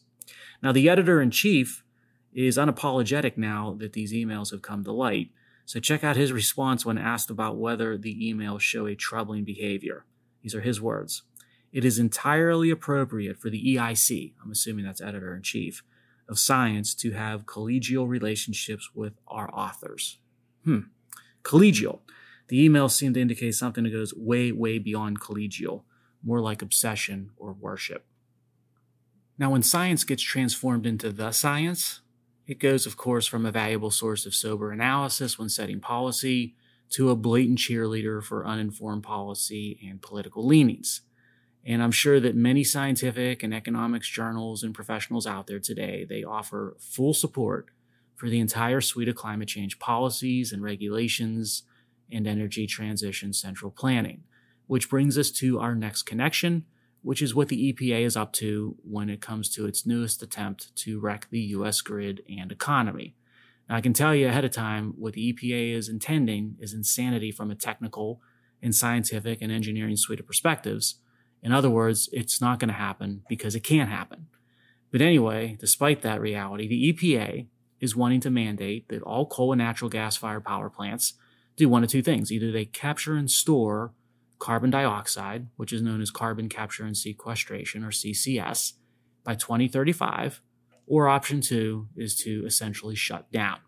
Now, 0.62 0.72
the 0.72 0.88
editor 0.88 1.20
in 1.20 1.30
chief 1.30 1.84
is 2.32 2.56
unapologetic 2.56 3.36
now 3.36 3.76
that 3.78 3.92
these 3.92 4.12
emails 4.12 4.50
have 4.50 4.62
come 4.62 4.84
to 4.84 4.92
light. 4.92 5.30
So 5.64 5.78
check 5.78 6.02
out 6.02 6.16
his 6.16 6.32
response 6.32 6.84
when 6.84 6.98
asked 6.98 7.30
about 7.30 7.56
whether 7.56 7.96
the 7.96 8.32
emails 8.32 8.60
show 8.60 8.86
a 8.86 8.94
troubling 8.94 9.44
behavior. 9.44 10.04
These 10.42 10.54
are 10.54 10.60
his 10.60 10.80
words. 10.80 11.22
It 11.72 11.84
is 11.84 11.98
entirely 11.98 12.70
appropriate 12.70 13.38
for 13.38 13.50
the 13.50 13.76
EIC, 13.76 14.32
I'm 14.42 14.50
assuming 14.50 14.84
that's 14.84 15.00
editor 15.00 15.36
in 15.36 15.42
chief, 15.42 15.84
of 16.30 16.38
science 16.38 16.94
to 16.94 17.10
have 17.10 17.44
collegial 17.44 18.08
relationships 18.08 18.90
with 18.94 19.14
our 19.26 19.52
authors. 19.52 20.18
Hmm. 20.64 20.80
Collegial. 21.42 21.98
The 22.48 22.66
emails 22.66 22.92
seem 22.92 23.12
to 23.14 23.20
indicate 23.20 23.54
something 23.56 23.84
that 23.84 23.90
goes 23.90 24.14
way, 24.14 24.52
way 24.52 24.78
beyond 24.78 25.20
collegial, 25.20 25.82
more 26.22 26.40
like 26.40 26.62
obsession 26.62 27.30
or 27.36 27.52
worship. 27.52 28.06
Now, 29.38 29.50
when 29.50 29.62
science 29.62 30.04
gets 30.04 30.22
transformed 30.22 30.86
into 30.86 31.10
the 31.10 31.32
science, 31.32 32.00
it 32.46 32.58
goes, 32.58 32.86
of 32.86 32.96
course, 32.96 33.26
from 33.26 33.46
a 33.46 33.52
valuable 33.52 33.90
source 33.90 34.26
of 34.26 34.34
sober 34.34 34.70
analysis 34.70 35.38
when 35.38 35.48
setting 35.48 35.80
policy 35.80 36.54
to 36.90 37.10
a 37.10 37.16
blatant 37.16 37.58
cheerleader 37.58 38.22
for 38.22 38.46
uninformed 38.46 39.02
policy 39.02 39.80
and 39.88 40.02
political 40.02 40.46
leanings. 40.46 41.02
And 41.64 41.82
I'm 41.82 41.92
sure 41.92 42.20
that 42.20 42.34
many 42.34 42.64
scientific 42.64 43.42
and 43.42 43.52
economics 43.52 44.08
journals 44.08 44.62
and 44.62 44.74
professionals 44.74 45.26
out 45.26 45.46
there 45.46 45.58
today, 45.58 46.06
they 46.08 46.24
offer 46.24 46.76
full 46.78 47.12
support 47.12 47.66
for 48.16 48.28
the 48.28 48.40
entire 48.40 48.80
suite 48.80 49.08
of 49.08 49.14
climate 49.14 49.48
change 49.48 49.78
policies 49.78 50.52
and 50.52 50.62
regulations 50.62 51.62
and 52.10 52.26
energy 52.26 52.66
transition 52.66 53.32
central 53.32 53.70
planning, 53.70 54.24
which 54.66 54.90
brings 54.90 55.16
us 55.16 55.30
to 55.30 55.58
our 55.58 55.74
next 55.74 56.02
connection, 56.02 56.64
which 57.02 57.22
is 57.22 57.34
what 57.34 57.48
the 57.48 57.72
EPA 57.72 58.02
is 58.02 58.16
up 58.16 58.32
to 58.34 58.76
when 58.82 59.08
it 59.08 59.20
comes 59.20 59.48
to 59.50 59.66
its 59.66 59.86
newest 59.86 60.22
attempt 60.22 60.74
to 60.76 61.00
wreck 61.00 61.28
the 61.30 61.40
US 61.40 61.80
grid 61.80 62.22
and 62.28 62.50
economy. 62.52 63.14
Now, 63.68 63.76
I 63.76 63.80
can 63.80 63.92
tell 63.92 64.14
you 64.14 64.28
ahead 64.28 64.44
of 64.44 64.50
time 64.50 64.94
what 64.98 65.14
the 65.14 65.32
EPA 65.32 65.74
is 65.74 65.88
intending 65.88 66.56
is 66.58 66.74
insanity 66.74 67.30
from 67.30 67.50
a 67.50 67.54
technical 67.54 68.20
and 68.62 68.74
scientific 68.74 69.40
and 69.40 69.52
engineering 69.52 69.96
suite 69.96 70.20
of 70.20 70.26
perspectives. 70.26 70.96
In 71.42 71.52
other 71.52 71.70
words, 71.70 72.08
it's 72.12 72.40
not 72.40 72.58
going 72.58 72.68
to 72.68 72.74
happen 72.74 73.22
because 73.28 73.54
it 73.54 73.60
can't 73.60 73.90
happen. 73.90 74.26
But 74.90 75.00
anyway, 75.00 75.56
despite 75.58 76.02
that 76.02 76.20
reality, 76.20 76.66
the 76.66 76.92
EPA 76.92 77.46
is 77.80 77.96
wanting 77.96 78.20
to 78.20 78.30
mandate 78.30 78.88
that 78.88 79.02
all 79.02 79.26
coal 79.26 79.52
and 79.52 79.58
natural 79.58 79.88
gas 79.88 80.16
fired 80.16 80.44
power 80.44 80.68
plants 80.68 81.14
do 81.56 81.68
one 81.68 81.82
of 81.82 81.90
two 81.90 82.02
things. 82.02 82.30
Either 82.30 82.50
they 82.50 82.64
capture 82.64 83.16
and 83.16 83.30
store 83.30 83.92
carbon 84.38 84.70
dioxide, 84.70 85.46
which 85.56 85.72
is 85.72 85.82
known 85.82 86.00
as 86.00 86.10
carbon 86.10 86.48
capture 86.48 86.84
and 86.84 86.96
sequestration 86.96 87.84
or 87.84 87.90
CCS, 87.90 88.74
by 89.22 89.34
2035, 89.34 90.40
or 90.86 91.08
option 91.08 91.40
two 91.40 91.88
is 91.96 92.16
to 92.16 92.44
essentially 92.46 92.96
shut 92.96 93.30
down. 93.30 93.58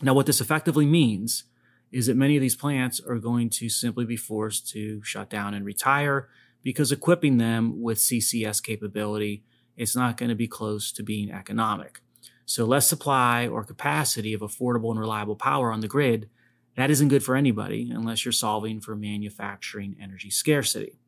Now, 0.00 0.14
what 0.14 0.26
this 0.26 0.40
effectively 0.40 0.86
means 0.86 1.44
is 1.90 2.06
that 2.06 2.16
many 2.16 2.36
of 2.36 2.40
these 2.40 2.56
plants 2.56 3.00
are 3.00 3.18
going 3.18 3.50
to 3.50 3.68
simply 3.68 4.04
be 4.04 4.16
forced 4.16 4.68
to 4.70 5.02
shut 5.02 5.28
down 5.28 5.54
and 5.54 5.64
retire 5.64 6.28
because 6.68 6.92
equipping 6.92 7.38
them 7.38 7.80
with 7.80 7.96
CCS 7.96 8.62
capability 8.62 9.42
is 9.78 9.96
not 9.96 10.18
going 10.18 10.28
to 10.28 10.34
be 10.34 10.46
close 10.46 10.92
to 10.92 11.02
being 11.02 11.32
economic. 11.32 12.02
So, 12.44 12.66
less 12.66 12.86
supply 12.86 13.48
or 13.48 13.64
capacity 13.64 14.34
of 14.34 14.42
affordable 14.42 14.90
and 14.90 15.00
reliable 15.00 15.34
power 15.34 15.72
on 15.72 15.80
the 15.80 15.88
grid 15.88 16.28
that 16.76 16.90
isn't 16.90 17.08
good 17.08 17.24
for 17.24 17.36
anybody 17.36 17.90
unless 17.90 18.22
you're 18.22 18.32
solving 18.32 18.82
for 18.82 18.94
manufacturing 18.94 19.96
energy 19.98 20.28
scarcity. 20.28 20.98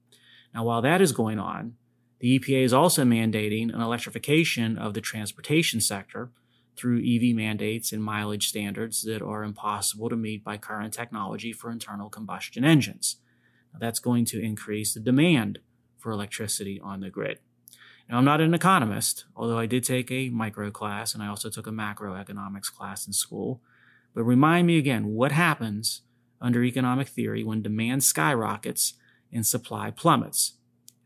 Now, 0.55 0.65
while 0.65 0.81
that 0.81 1.03
is 1.03 1.13
going 1.13 1.39
on, 1.39 1.75
the 2.21 2.39
EPA 2.39 2.65
is 2.65 2.73
also 2.73 3.05
mandating 3.05 3.71
an 3.71 3.83
electrification 3.83 4.79
of 4.79 4.95
the 4.95 5.03
transportation 5.03 5.83
sector 5.83 6.31
through 6.75 7.05
EV 7.05 7.37
mandates 7.37 7.93
and 7.93 8.03
mileage 8.03 8.49
standards 8.49 9.03
that 9.03 9.21
are 9.21 9.45
impossible 9.45 10.09
to 10.09 10.17
meet 10.17 10.43
by 10.43 10.57
current 10.57 10.95
technology 10.95 11.53
for 11.53 11.71
internal 11.71 12.09
combustion 12.09 12.65
engines. 12.65 13.17
That's 13.79 13.99
going 13.99 14.25
to 14.27 14.43
increase 14.43 14.95
the 14.95 15.01
demand 15.01 15.59
for 15.99 16.11
electricity 16.11 16.81
on 16.81 17.01
the 17.01 17.11
grid. 17.11 17.39
Now, 18.09 18.19
I'm 18.19 18.25
not 18.25 18.41
an 18.41 18.55
economist, 18.55 19.25
although 19.37 19.59
I 19.59 19.67
did 19.67 19.85
take 19.85 20.11
a 20.11 20.31
micro 20.31 20.71
class 20.71 21.15
and 21.15 21.23
I 21.23 21.29
also 21.29 21.49
took 21.49 21.67
a 21.67 21.71
macroeconomics 21.71 22.73
class 22.73 23.07
in 23.07 23.13
school. 23.13 23.63
But 24.15 24.25
remind 24.25 24.67
me 24.67 24.79
again 24.79 25.15
what 25.15 25.33
happens 25.33 26.03
under 26.41 26.65
economic 26.65 27.09
theory 27.09 27.45
when 27.45 27.63
demand 27.63 28.03
skyrockets 28.03 28.95
and 29.33 29.47
supply 29.47 29.91
plummets. 29.91 30.55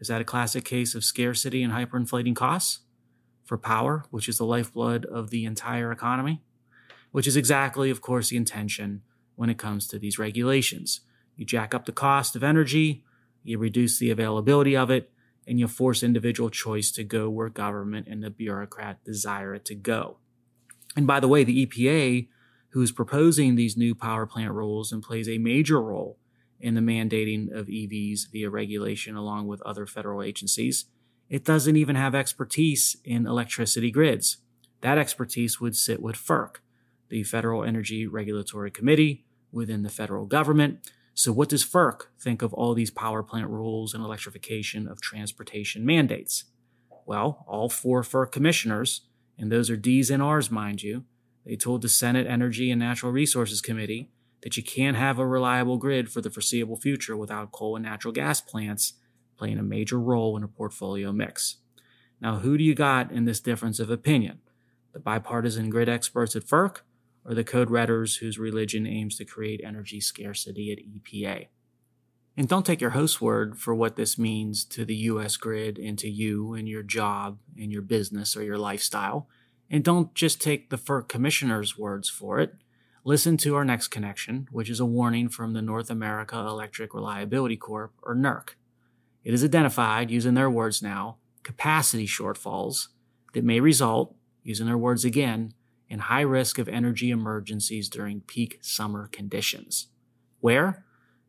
Is 0.01 0.09
that 0.09 0.21
a 0.21 0.25
classic 0.25 0.65
case 0.65 0.95
of 0.95 1.05
scarcity 1.05 1.63
and 1.63 1.73
hyperinflating 1.73 2.37
costs 2.37 2.81
for 3.45 3.59
power, 3.59 4.05
which 4.11 4.29
is 4.29 4.39
the 4.39 4.45
lifeblood 4.45 5.05
of 5.07 5.31
the 5.31 5.45
entire 5.45 5.93
economy? 5.93 6.43
Which 7.11 7.27
is 7.27 7.37
exactly, 7.37 7.91
of 7.91 8.01
course, 8.01 8.31
the 8.31 8.37
intention 8.37 9.03
when 9.37 9.51
it 9.51 9.59
comes 9.59 9.87
to 9.89 9.99
these 9.99 10.19
regulations. 10.19 11.01
You 11.37 11.45
jack 11.45 11.75
up 11.75 11.87
the 11.87 11.93
cost 11.93 12.37
of 12.37 12.45
energy, 12.45 13.05
you 13.43 13.59
reduce 13.59 13.99
the 13.99 14.11
availability 14.11 14.77
of 14.77 14.91
it, 14.91 15.11
and 15.47 15.59
you 15.59 15.69
force 15.69 16.03
individual 16.03 16.51
choice 16.51 16.91
to 16.93 17.05
go 17.05 17.29
where 17.29 17.49
government 17.49 18.07
and 18.09 18.23
the 18.23 18.31
bureaucrat 18.31 19.05
desire 19.05 19.55
it 19.55 19.65
to 19.67 19.75
go. 19.75 20.19
And 20.97 21.07
by 21.07 21.21
the 21.21 21.29
way, 21.29 21.45
the 21.45 21.67
EPA 21.67 22.29
who 22.71 22.83
is 22.83 22.93
proposing 22.93 23.55
these 23.55 23.77
new 23.77 23.95
power 23.95 24.27
plant 24.27 24.53
rules 24.53 24.91
and 24.91 25.03
plays 25.03 25.29
a 25.29 25.39
major 25.39 25.81
role 25.81 26.19
in 26.59 26.75
the 26.75 26.81
mandating 26.81 27.53
of 27.53 27.67
EVs 27.67 28.31
via 28.33 28.49
regulation 28.49 29.17
along 29.17 29.47
with 29.47 29.63
other 29.63 29.87
federal 29.87 30.23
agencies. 30.23 30.87
It 31.29 31.45
doesn't 31.45 31.77
even 31.77 31.97
have 31.97 32.15
expertise 32.15 32.97
in 33.05 33.27
electricity 33.27 33.91
grids. 33.91 34.39
That 34.81 34.99
expertise 34.99 35.61
would 35.61 35.77
sit 35.77 36.03
with 36.03 36.17
FERC, 36.17 36.57
the 37.09 37.23
Federal 37.23 37.65
Energy 37.65 38.07
Regulatory 38.07 38.71
Committee 38.71 39.25
within 39.53 39.83
the 39.83 39.89
federal 39.89 40.27
government. 40.27 40.91
So, 41.15 41.33
what 41.33 41.49
does 41.49 41.65
FERC 41.65 42.07
think 42.19 42.43
of 42.43 42.53
all 42.53 42.75
these 42.75 42.91
power 42.91 43.23
plant 43.23 43.49
rules 43.49 43.95
and 43.95 44.05
electrification 44.05 44.89
of 44.89 45.01
transportation 45.01 45.87
mandates? 45.87 46.45
Well, 47.07 47.45
all 47.47 47.69
four 47.69 48.03
FERC 48.03 48.33
commissioners, 48.33 49.03
and 49.39 49.51
those 49.51 49.71
are 49.71 49.77
D's 49.77 50.11
and 50.11 50.23
R's, 50.23 50.51
mind 50.51 50.83
you, 50.83 51.05
they 51.47 51.55
told 51.55 51.83
the 51.83 51.89
Senate 51.89 52.27
Energy 52.27 52.71
and 52.71 52.81
Natural 52.81 53.13
Resources 53.13 53.61
Committee 53.61 54.11
that 54.43 54.57
you 54.57 54.63
can't 54.63 54.97
have 54.97 55.19
a 55.19 55.27
reliable 55.27 55.77
grid 55.77 56.11
for 56.11 56.21
the 56.21 56.31
foreseeable 56.31 56.77
future 56.77 57.17
without 57.17 57.53
coal 57.53 57.77
and 57.77 57.85
natural 57.85 58.13
gas 58.13 58.41
plants 58.41 58.95
playing 59.39 59.59
a 59.59 59.63
major 59.63 60.01
role 60.01 60.37
in 60.37 60.43
a 60.43 60.49
portfolio 60.49 61.13
mix. 61.13 61.59
Now, 62.21 62.37
who 62.37 62.59
do 62.59 62.65
you 62.65 62.75
got 62.75 63.13
in 63.13 63.25
this 63.25 63.41
difference 63.41 63.79
of 63.79 63.91
opinion? 63.91 64.41
The 64.93 65.01
bipartisan 65.01 65.71
grid 65.71 65.89
experts 65.89 66.35
at 66.35 66.45
FERC 66.45 66.81
or 67.25 67.35
the 67.35 67.45
code 67.45 67.69
redders 67.69 68.19
whose 68.19 68.39
religion 68.39 68.87
aims 68.87 69.17
to 69.17 69.25
create 69.25 69.61
energy 69.65 70.01
scarcity 70.01 70.73
at 70.73 70.79
EPA? 70.79 71.47
And 72.37 72.49
don't 72.49 72.67
take 72.67 72.81
your 72.81 72.91
host's 72.91 73.21
word 73.21 73.59
for 73.59 73.75
what 73.75 73.97
this 73.97 74.19
means 74.19 74.65
to 74.67 74.85
the 74.85 74.97
US 74.97 75.37
grid 75.37 75.79
and 75.79 75.99
to 76.01 76.11
you 76.11 76.55
and 76.55 76.69
your 76.69 76.83
job 76.83 77.39
and 77.57 77.71
your 77.71 77.83
business 77.83 78.37
or 78.37 78.43
your 78.43 78.59
lifestyle. 78.59 79.29
And 79.71 79.85
don't 79.85 80.15
just 80.15 80.41
take 80.43 80.71
the 80.71 80.79
FERC 80.79 81.09
commissioner's 81.09 81.79
words 81.79 82.09
for 82.09 82.41
it. 82.41 82.55
Listen 83.05 83.37
to 83.37 83.55
our 83.55 83.65
next 83.65 83.89
connection, 83.89 84.49
which 84.51 84.71
is 84.71 84.81
a 84.81 84.87
warning 84.87 85.29
from 85.29 85.53
the 85.53 85.63
North 85.63 85.91
America 85.91 86.37
Electric 86.37 86.95
Reliability 86.95 87.57
Corp, 87.57 87.93
or 88.03 88.15
NERC. 88.15 88.51
It 89.23 89.35
is 89.35 89.45
identified, 89.45 90.11
using 90.11 90.35
their 90.35 90.51
words 90.51 90.83
now, 90.83 91.19
capacity 91.43 92.07
shortfalls 92.07 92.89
that 93.35 93.45
may 93.45 93.61
result, 93.61 94.15
using 94.43 94.67
their 94.67 94.79
words 94.79 95.05
again, 95.05 95.53
in 95.89 96.01
high 96.01 96.23
risk 96.23 96.59
of 96.59 96.69
energy 96.69 97.11
emergencies 97.11 97.89
during 97.89 98.21
peak 98.21 98.59
summer 98.63 99.09
conditions. 99.09 99.89
Where? 100.41 100.85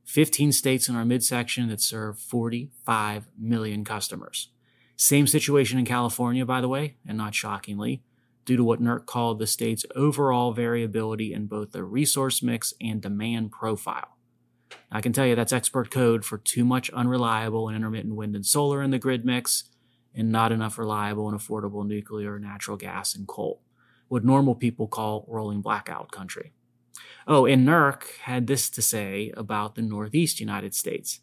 15 0.06 0.52
states 0.52 0.88
in 0.88 0.96
our 0.96 1.06
midsection 1.06 1.68
that 1.70 1.82
serve 1.82 2.20
45 2.20 3.28
million 3.38 3.84
customers. 3.84 4.50
Same 4.98 5.28
situation 5.28 5.80
in 5.80 5.86
California, 5.86 6.46
by 6.46 6.62
the 6.62 6.70
way, 6.70 6.98
and 7.08 7.18
not 7.18 7.36
shockingly 7.36 8.04
due 8.46 8.56
to 8.56 8.64
what 8.64 8.82
NERC 8.82 9.06
called 9.06 9.40
the 9.40 9.48
state's 9.48 9.86
overall 9.96 10.54
variability 10.54 11.34
in 11.34 11.48
both 11.48 11.72
the 11.72 11.84
resource 11.84 12.44
mix 12.44 12.74
and 12.80 13.02
demand 13.02 13.52
profile. 13.52 14.18
I 14.92 15.02
can 15.02 15.14
tell 15.14 15.26
you 15.26 15.36
that's 15.36 15.52
expert 15.52 15.90
code 15.92 16.24
for 16.24 16.38
too 16.38 16.64
much 16.64 16.90
unreliable 16.92 17.68
and 17.68 17.76
intermittent 17.76 18.16
wind 18.16 18.36
and 18.36 18.46
solar 18.46 18.82
in 18.82 18.92
the 18.92 19.00
grid 19.00 19.26
mix 19.26 19.66
and 20.14 20.32
not 20.32 20.52
enough 20.52 20.78
reliable 20.78 21.28
and 21.28 21.38
affordable 21.38 21.86
nuclear, 21.86 22.40
natural 22.40 22.78
gas, 22.78 23.16
and 23.16 23.28
coal, 23.28 23.62
what 24.08 24.24
normal 24.24 24.56
people 24.56 24.88
call 24.88 25.26
rolling 25.28 25.62
blackout 25.62 26.12
country. 26.12 26.54
Oh, 27.28 27.46
and 27.46 27.68
NERC 27.68 28.04
had 28.24 28.48
this 28.48 28.70
to 28.70 28.82
say 28.82 29.32
about 29.36 29.76
the 29.76 29.82
Northeast 29.82 30.40
United 30.40 30.76
States. 30.76 31.22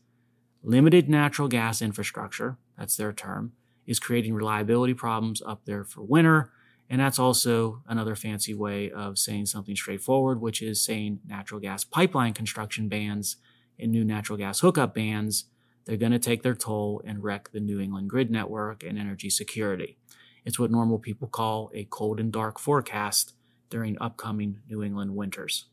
Limited 0.63 1.09
natural 1.09 1.49
gas 1.49 1.81
infrastructure, 1.81 2.59
that's 2.77 2.97
their 2.97 3.13
term, 3.13 3.53
is 3.87 4.01
creating 4.01 4.35
reliability 4.35 4.95
problems 4.95 5.43
up 5.45 5.65
there 5.65 5.85
for 5.85 6.03
winter 6.03 6.53
and 6.93 7.01
that's 7.01 7.19
also 7.19 7.83
another 7.89 8.15
fancy 8.15 8.53
way 8.53 8.91
of 8.91 9.19
saying 9.19 9.47
something 9.47 9.75
straightforward, 9.75 10.43
which 10.43 10.61
is 10.61 10.85
saying 10.85 11.21
natural 11.27 11.59
gas 11.59 11.85
pipeline 11.85 12.35
construction 12.35 12.87
bans 12.91 13.37
and 13.79 13.91
new 13.91 14.05
natural 14.05 14.37
gas 14.37 14.61
hookup 14.61 14.95
bans. 14.95 15.47
They're 15.87 15.97
going 15.97 16.13
to 16.13 16.19
take 16.19 16.43
their 16.43 16.55
toll 16.55 17.01
and 17.07 17.25
wreck 17.25 17.51
the 17.51 17.61
New 17.61 17.81
England 17.81 18.11
grid 18.11 18.31
network 18.31 18.83
and 18.83 18.99
energy 18.99 19.31
security. 19.31 19.97
It's 20.45 20.59
what 20.59 20.71
normal 20.71 20.99
people 20.99 21.29
call 21.29 21.71
a 21.75 21.85
cold 21.85 22.19
and 22.19 22.33
dark 22.33 22.59
forecast 22.59 23.35
during 23.71 23.97
upcoming 24.01 24.61
New 24.69 24.83
England 24.83 25.15
winters. 25.17 25.67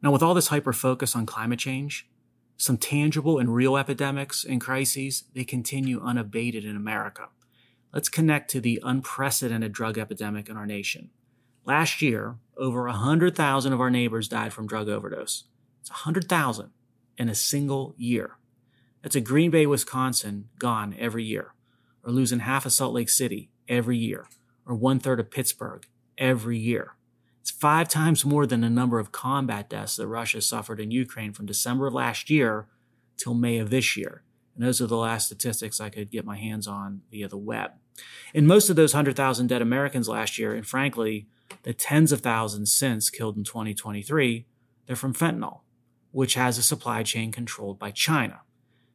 Now, 0.00 0.10
with 0.10 0.22
all 0.22 0.34
this 0.34 0.48
hyper 0.48 0.72
focus 0.72 1.14
on 1.14 1.26
climate 1.26 1.58
change, 1.58 2.08
some 2.56 2.76
tangible 2.76 3.38
and 3.38 3.54
real 3.54 3.76
epidemics 3.76 4.44
and 4.44 4.60
crises, 4.60 5.24
they 5.34 5.44
continue 5.44 6.00
unabated 6.00 6.64
in 6.64 6.76
America. 6.76 7.28
Let's 7.92 8.08
connect 8.08 8.50
to 8.50 8.60
the 8.60 8.80
unprecedented 8.82 9.72
drug 9.72 9.98
epidemic 9.98 10.48
in 10.48 10.56
our 10.56 10.66
nation. 10.66 11.10
Last 11.64 12.02
year, 12.02 12.36
over 12.56 12.84
100,000 12.86 13.72
of 13.72 13.80
our 13.80 13.90
neighbors 13.90 14.28
died 14.28 14.52
from 14.52 14.66
drug 14.66 14.88
overdose. 14.88 15.44
It's 15.80 15.90
100,000 15.90 16.70
in 17.18 17.28
a 17.28 17.34
single 17.34 17.94
year. 17.96 18.38
That's 19.02 19.16
a 19.16 19.20
Green 19.20 19.50
Bay, 19.50 19.66
Wisconsin 19.66 20.48
gone 20.58 20.96
every 20.98 21.24
year, 21.24 21.54
or 22.04 22.12
losing 22.12 22.40
half 22.40 22.64
of 22.64 22.72
Salt 22.72 22.94
Lake 22.94 23.10
City 23.10 23.50
every 23.72 23.96
year, 23.96 24.26
or 24.66 24.74
one 24.74 25.00
third 25.00 25.18
of 25.18 25.30
Pittsburgh 25.30 25.86
every 26.18 26.58
year. 26.58 26.94
It's 27.40 27.50
five 27.50 27.88
times 27.88 28.24
more 28.24 28.46
than 28.46 28.60
the 28.60 28.70
number 28.70 28.98
of 29.00 29.10
combat 29.10 29.68
deaths 29.68 29.96
that 29.96 30.06
Russia 30.06 30.40
suffered 30.40 30.78
in 30.78 30.90
Ukraine 30.92 31.32
from 31.32 31.46
December 31.46 31.88
of 31.88 31.94
last 31.94 32.30
year 32.30 32.66
till 33.16 33.34
May 33.34 33.58
of 33.58 33.70
this 33.70 33.96
year. 33.96 34.22
And 34.54 34.64
those 34.64 34.80
are 34.80 34.86
the 34.86 34.96
last 34.96 35.26
statistics 35.26 35.80
I 35.80 35.88
could 35.88 36.10
get 36.10 36.26
my 36.26 36.36
hands 36.36 36.68
on 36.68 37.00
via 37.10 37.26
the 37.26 37.38
web. 37.38 37.72
And 38.34 38.46
most 38.46 38.68
of 38.68 38.76
those 38.76 38.94
100,000 38.94 39.46
dead 39.46 39.62
Americans 39.62 40.08
last 40.08 40.38
year, 40.38 40.54
and 40.54 40.66
frankly, 40.66 41.26
the 41.62 41.72
tens 41.72 42.12
of 42.12 42.20
thousands 42.20 42.72
since 42.72 43.10
killed 43.10 43.36
in 43.36 43.44
2023, 43.44 44.46
they're 44.86 44.94
from 44.94 45.14
fentanyl, 45.14 45.60
which 46.10 46.34
has 46.34 46.58
a 46.58 46.62
supply 46.62 47.02
chain 47.02 47.32
controlled 47.32 47.78
by 47.78 47.90
China. 47.90 48.42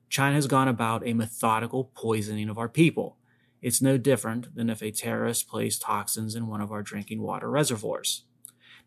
China 0.10 0.36
has 0.36 0.48
gone 0.48 0.68
about 0.68 1.06
a 1.06 1.14
methodical 1.14 1.86
poisoning 1.96 2.50
of 2.50 2.58
our 2.58 2.70
people. 2.70 3.18
It's 3.68 3.82
no 3.82 3.98
different 3.98 4.56
than 4.56 4.70
if 4.70 4.82
a 4.82 4.92
terrorist 4.92 5.50
placed 5.50 5.82
toxins 5.82 6.36
in 6.36 6.48
one 6.48 6.62
of 6.62 6.72
our 6.72 6.82
drinking 6.82 7.22
water 7.22 7.50
reservoirs. 7.50 8.24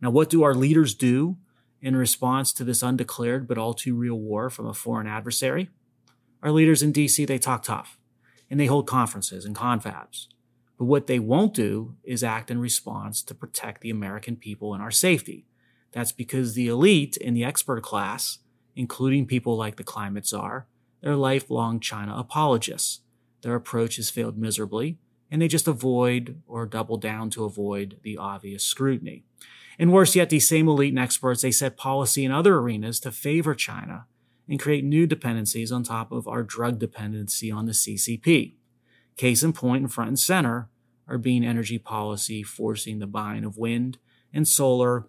Now, 0.01 0.09
what 0.09 0.31
do 0.31 0.43
our 0.43 0.55
leaders 0.55 0.95
do 0.95 1.37
in 1.83 1.97
response 1.97 2.51
to 2.55 2.65
this 2.65 2.83
undeclared 2.83 3.47
but 3.47 3.59
all 3.59 3.75
too 3.75 3.95
real 3.95 4.15
war 4.15 4.49
from 4.49 4.67
a 4.67 4.73
foreign 4.73 5.07
adversary? 5.07 5.69
Our 6.43 6.51
leaders 6.51 6.83
in 6.83 6.95
DC, 6.95 7.27
they 7.27 7.37
talk 7.37 7.63
tough 7.63 7.99
and 8.49 8.59
they 8.59 8.65
hold 8.65 8.87
conferences 8.87 9.45
and 9.45 9.55
confabs. 9.55 10.29
But 10.79 10.87
what 10.87 11.09
they 11.09 11.19
won't 11.19 11.53
do 11.53 11.97
is 12.03 12.25
act 12.25 12.51
in 12.51 12.59
response 12.59 13.23
to 13.25 13.35
protect 13.35 13.83
the 13.83 13.91
American 13.91 14.37
people 14.37 14.73
and 14.73 14.83
our 14.83 14.91
safety. 14.91 15.45
That's 15.93 16.11
because 16.13 16.55
the 16.55 16.69
elite 16.69 17.19
in 17.19 17.35
the 17.35 17.45
expert 17.45 17.83
class, 17.83 18.39
including 18.75 19.27
people 19.27 19.59
like 19.59 19.77
the 19.77 19.85
climate 19.85 20.27
czar, 20.27 20.69
they're 21.03 21.17
lifelong 21.17 21.81
China 21.81 22.17
apologists. 22.17 23.01
Their 23.43 23.55
approach 23.55 23.97
has 23.97 24.11
failed 24.11 24.39
miserably, 24.39 24.99
and 25.31 25.41
they 25.41 25.49
just 25.49 25.69
avoid 25.69 26.43
or 26.47 26.67
double 26.67 26.97
down 26.97 27.31
to 27.31 27.45
avoid 27.45 27.99
the 28.03 28.17
obvious 28.17 28.65
scrutiny. 28.65 29.25
And 29.79 29.93
worse 29.93 30.15
yet, 30.15 30.29
these 30.29 30.49
same 30.49 30.69
elite 30.69 30.93
and 30.93 30.99
experts, 30.99 31.43
they 31.43 31.51
set 31.51 31.77
policy 31.77 32.25
in 32.25 32.33
other 32.33 32.57
arenas 32.57 33.01
to 33.01 33.11
favor 33.11 33.55
China 33.55 34.07
and 34.49 34.61
create 34.61 34.85
new 34.85 35.07
dependencies 35.07 35.73
on 35.73 35.85
top 35.85 36.13
of 36.13 36.29
our 36.29 36.43
drug 36.43 36.79
dependency 36.79 37.51
on 37.51 37.67
the 37.67 37.73
CCP. 37.73 38.55
Case 39.17 39.43
in 39.43 39.53
point 39.53 39.83
and 39.83 39.93
front 39.93 40.09
and 40.09 40.19
center 40.19 40.69
are 41.09 41.19
being 41.19 41.45
energy 41.45 41.79
policy 41.79 42.43
forcing 42.43 42.99
the 42.99 43.07
buying 43.07 43.45
of 43.45 43.57
wind 43.57 43.99
and 44.33 44.47
solar 44.47 45.07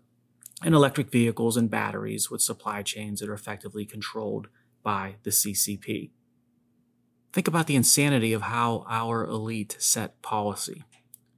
and 0.64 0.76
electric 0.76 1.12
vehicles 1.12 1.58
and 1.58 1.70
batteries 1.70 2.30
with 2.30 2.42
supply 2.42 2.82
chains 2.84 3.20
that 3.20 3.30
are 3.30 3.34
effectively 3.34 3.86
controlled 3.86 4.48
by 4.84 5.16
the 5.24 5.32
CCP. 5.32 6.12
Think 7.34 7.48
about 7.48 7.68
the 7.68 7.76
insanity 7.76 8.34
of 8.34 8.44
how 8.44 8.86
our 8.90 9.26
elite 9.26 9.78
set 9.80 10.22
policy. 10.22 10.84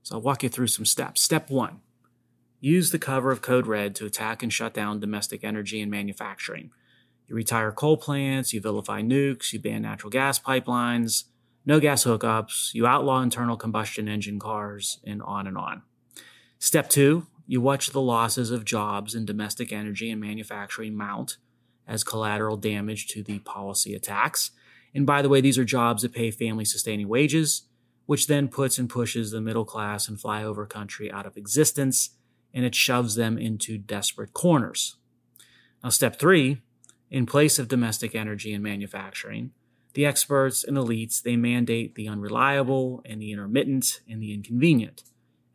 So 0.01 0.15
I'll 0.15 0.21
walk 0.21 0.43
you 0.43 0.49
through 0.49 0.67
some 0.67 0.85
steps. 0.85 1.21
Step 1.21 1.49
one 1.49 1.81
use 2.59 2.91
the 2.91 2.99
cover 2.99 3.29
of 3.29 3.41
Code 3.41 3.67
Red 3.67 3.93
to 3.95 4.05
attack 4.05 4.41
and 4.41 4.51
shut 4.51 4.73
down 4.73 5.01
domestic 5.01 5.43
energy 5.43 5.81
and 5.81 5.91
manufacturing. 5.91 6.71
You 7.27 7.35
retire 7.35 7.73
coal 7.73 7.97
plants, 7.97 8.53
you 8.53 8.61
vilify 8.61 9.01
nukes, 9.01 9.51
you 9.51 9.59
ban 9.59 9.81
natural 9.81 10.09
gas 10.09 10.39
pipelines, 10.39 11.25
no 11.65 11.81
gas 11.81 12.05
hookups, 12.05 12.73
you 12.73 12.87
outlaw 12.87 13.21
internal 13.21 13.57
combustion 13.57 14.07
engine 14.07 14.39
cars, 14.39 14.99
and 15.05 15.21
on 15.23 15.45
and 15.45 15.57
on. 15.57 15.81
Step 16.57 16.89
two, 16.89 17.27
you 17.45 17.59
watch 17.59 17.89
the 17.89 18.01
losses 18.01 18.49
of 18.49 18.63
jobs 18.63 19.13
in 19.13 19.25
domestic 19.25 19.73
energy 19.73 20.09
and 20.09 20.21
manufacturing 20.21 20.95
mount 20.95 21.37
as 21.85 22.05
collateral 22.05 22.55
damage 22.55 23.07
to 23.07 23.21
the 23.23 23.39
policy 23.39 23.93
attacks. 23.93 24.51
And 24.93 25.05
by 25.05 25.21
the 25.21 25.29
way, 25.29 25.41
these 25.41 25.57
are 25.57 25.65
jobs 25.65 26.03
that 26.03 26.13
pay 26.13 26.31
family 26.31 26.65
sustaining 26.65 27.07
wages, 27.07 27.63
which 28.05 28.27
then 28.27 28.47
puts 28.47 28.77
and 28.77 28.89
pushes 28.89 29.31
the 29.31 29.41
middle 29.41 29.65
class 29.65 30.07
and 30.07 30.17
flyover 30.17 30.67
country 30.67 31.11
out 31.11 31.25
of 31.25 31.37
existence, 31.37 32.11
and 32.53 32.65
it 32.65 32.75
shoves 32.75 33.15
them 33.15 33.37
into 33.37 33.77
desperate 33.77 34.33
corners. 34.33 34.97
Now, 35.83 35.89
step 35.89 36.19
three, 36.19 36.61
in 37.09 37.25
place 37.25 37.59
of 37.59 37.67
domestic 37.67 38.15
energy 38.15 38.53
and 38.53 38.63
manufacturing, 38.63 39.51
the 39.93 40.05
experts 40.05 40.63
and 40.63 40.77
elites, 40.77 41.21
they 41.21 41.35
mandate 41.35 41.95
the 41.95 42.07
unreliable 42.07 43.01
and 43.05 43.21
the 43.21 43.31
intermittent 43.31 44.01
and 44.09 44.21
the 44.21 44.33
inconvenient. 44.33 45.03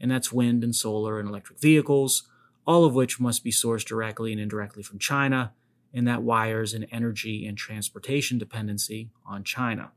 And 0.01 0.11
that's 0.11 0.33
wind 0.33 0.63
and 0.63 0.75
solar 0.75 1.19
and 1.19 1.29
electric 1.29 1.59
vehicles, 1.59 2.29
all 2.67 2.85
of 2.85 2.95
which 2.95 3.19
must 3.19 3.43
be 3.43 3.51
sourced 3.51 3.85
directly 3.85 4.33
and 4.33 4.41
indirectly 4.41 4.83
from 4.83 4.99
China 4.99 5.53
and 5.93 6.07
that 6.07 6.23
wires 6.23 6.75
an 6.75 6.85
energy 6.85 7.47
and 7.47 7.57
transportation 7.57 8.39
dependency 8.39 9.11
on 9.27 9.45
China. 9.45 9.93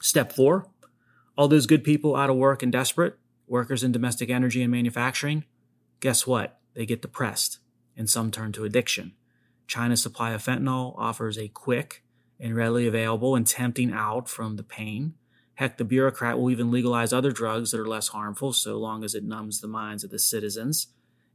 Step 0.00 0.32
four, 0.32 0.68
all 1.36 1.48
those 1.48 1.66
good 1.66 1.84
people 1.84 2.14
out 2.14 2.30
of 2.30 2.36
work 2.36 2.62
and 2.62 2.72
desperate, 2.72 3.18
workers 3.46 3.82
in 3.82 3.92
domestic 3.92 4.30
energy 4.30 4.62
and 4.62 4.70
manufacturing, 4.70 5.44
guess 6.00 6.26
what? 6.26 6.60
They 6.74 6.86
get 6.86 7.02
depressed 7.02 7.58
and 7.96 8.08
some 8.08 8.30
turn 8.30 8.52
to 8.52 8.64
addiction. 8.64 9.14
China's 9.66 10.02
supply 10.02 10.32
of 10.32 10.42
fentanyl 10.42 10.94
offers 10.96 11.38
a 11.38 11.48
quick 11.48 12.04
and 12.40 12.54
readily 12.54 12.86
available 12.86 13.34
and 13.34 13.46
tempting 13.46 13.92
out 13.92 14.28
from 14.28 14.56
the 14.56 14.62
pain. 14.62 15.14
Heck, 15.54 15.76
the 15.76 15.84
bureaucrat 15.84 16.38
will 16.38 16.50
even 16.50 16.70
legalize 16.70 17.12
other 17.12 17.32
drugs 17.32 17.72
that 17.72 17.80
are 17.80 17.88
less 17.88 18.08
harmful 18.08 18.52
so 18.52 18.78
long 18.78 19.02
as 19.02 19.14
it 19.14 19.24
numbs 19.24 19.60
the 19.60 19.66
minds 19.66 20.04
of 20.04 20.10
the 20.10 20.18
citizens 20.18 20.88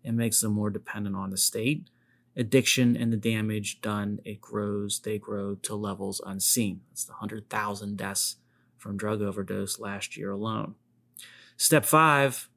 and 0.03 0.15
makes 0.15 0.39
them 0.39 0.53
more 0.53 0.69
dependent 0.69 1.15
on 1.15 1.29
the 1.29 1.38
state 1.38 1.89
addiction 2.36 2.98
and 2.98 3.12
the 3.12 3.17
damage 3.17 3.82
done, 3.82 4.19
it 4.26 4.41
grows, 4.41 5.00
they 5.02 5.17
grow 5.17 5.56
to 5.56 5.76
levels 5.76 6.22
unseen. 6.26 6.82
That's 6.89 7.06
the 7.06 7.13
100,000 7.13 7.98
deaths 7.98 8.38
from 8.78 8.98
drug 8.98 9.22
overdose 9.22 9.80
last 9.80 10.17
year 10.17 10.32
alone. 10.32 10.76
Step 11.58 11.86
five, 11.86 12.50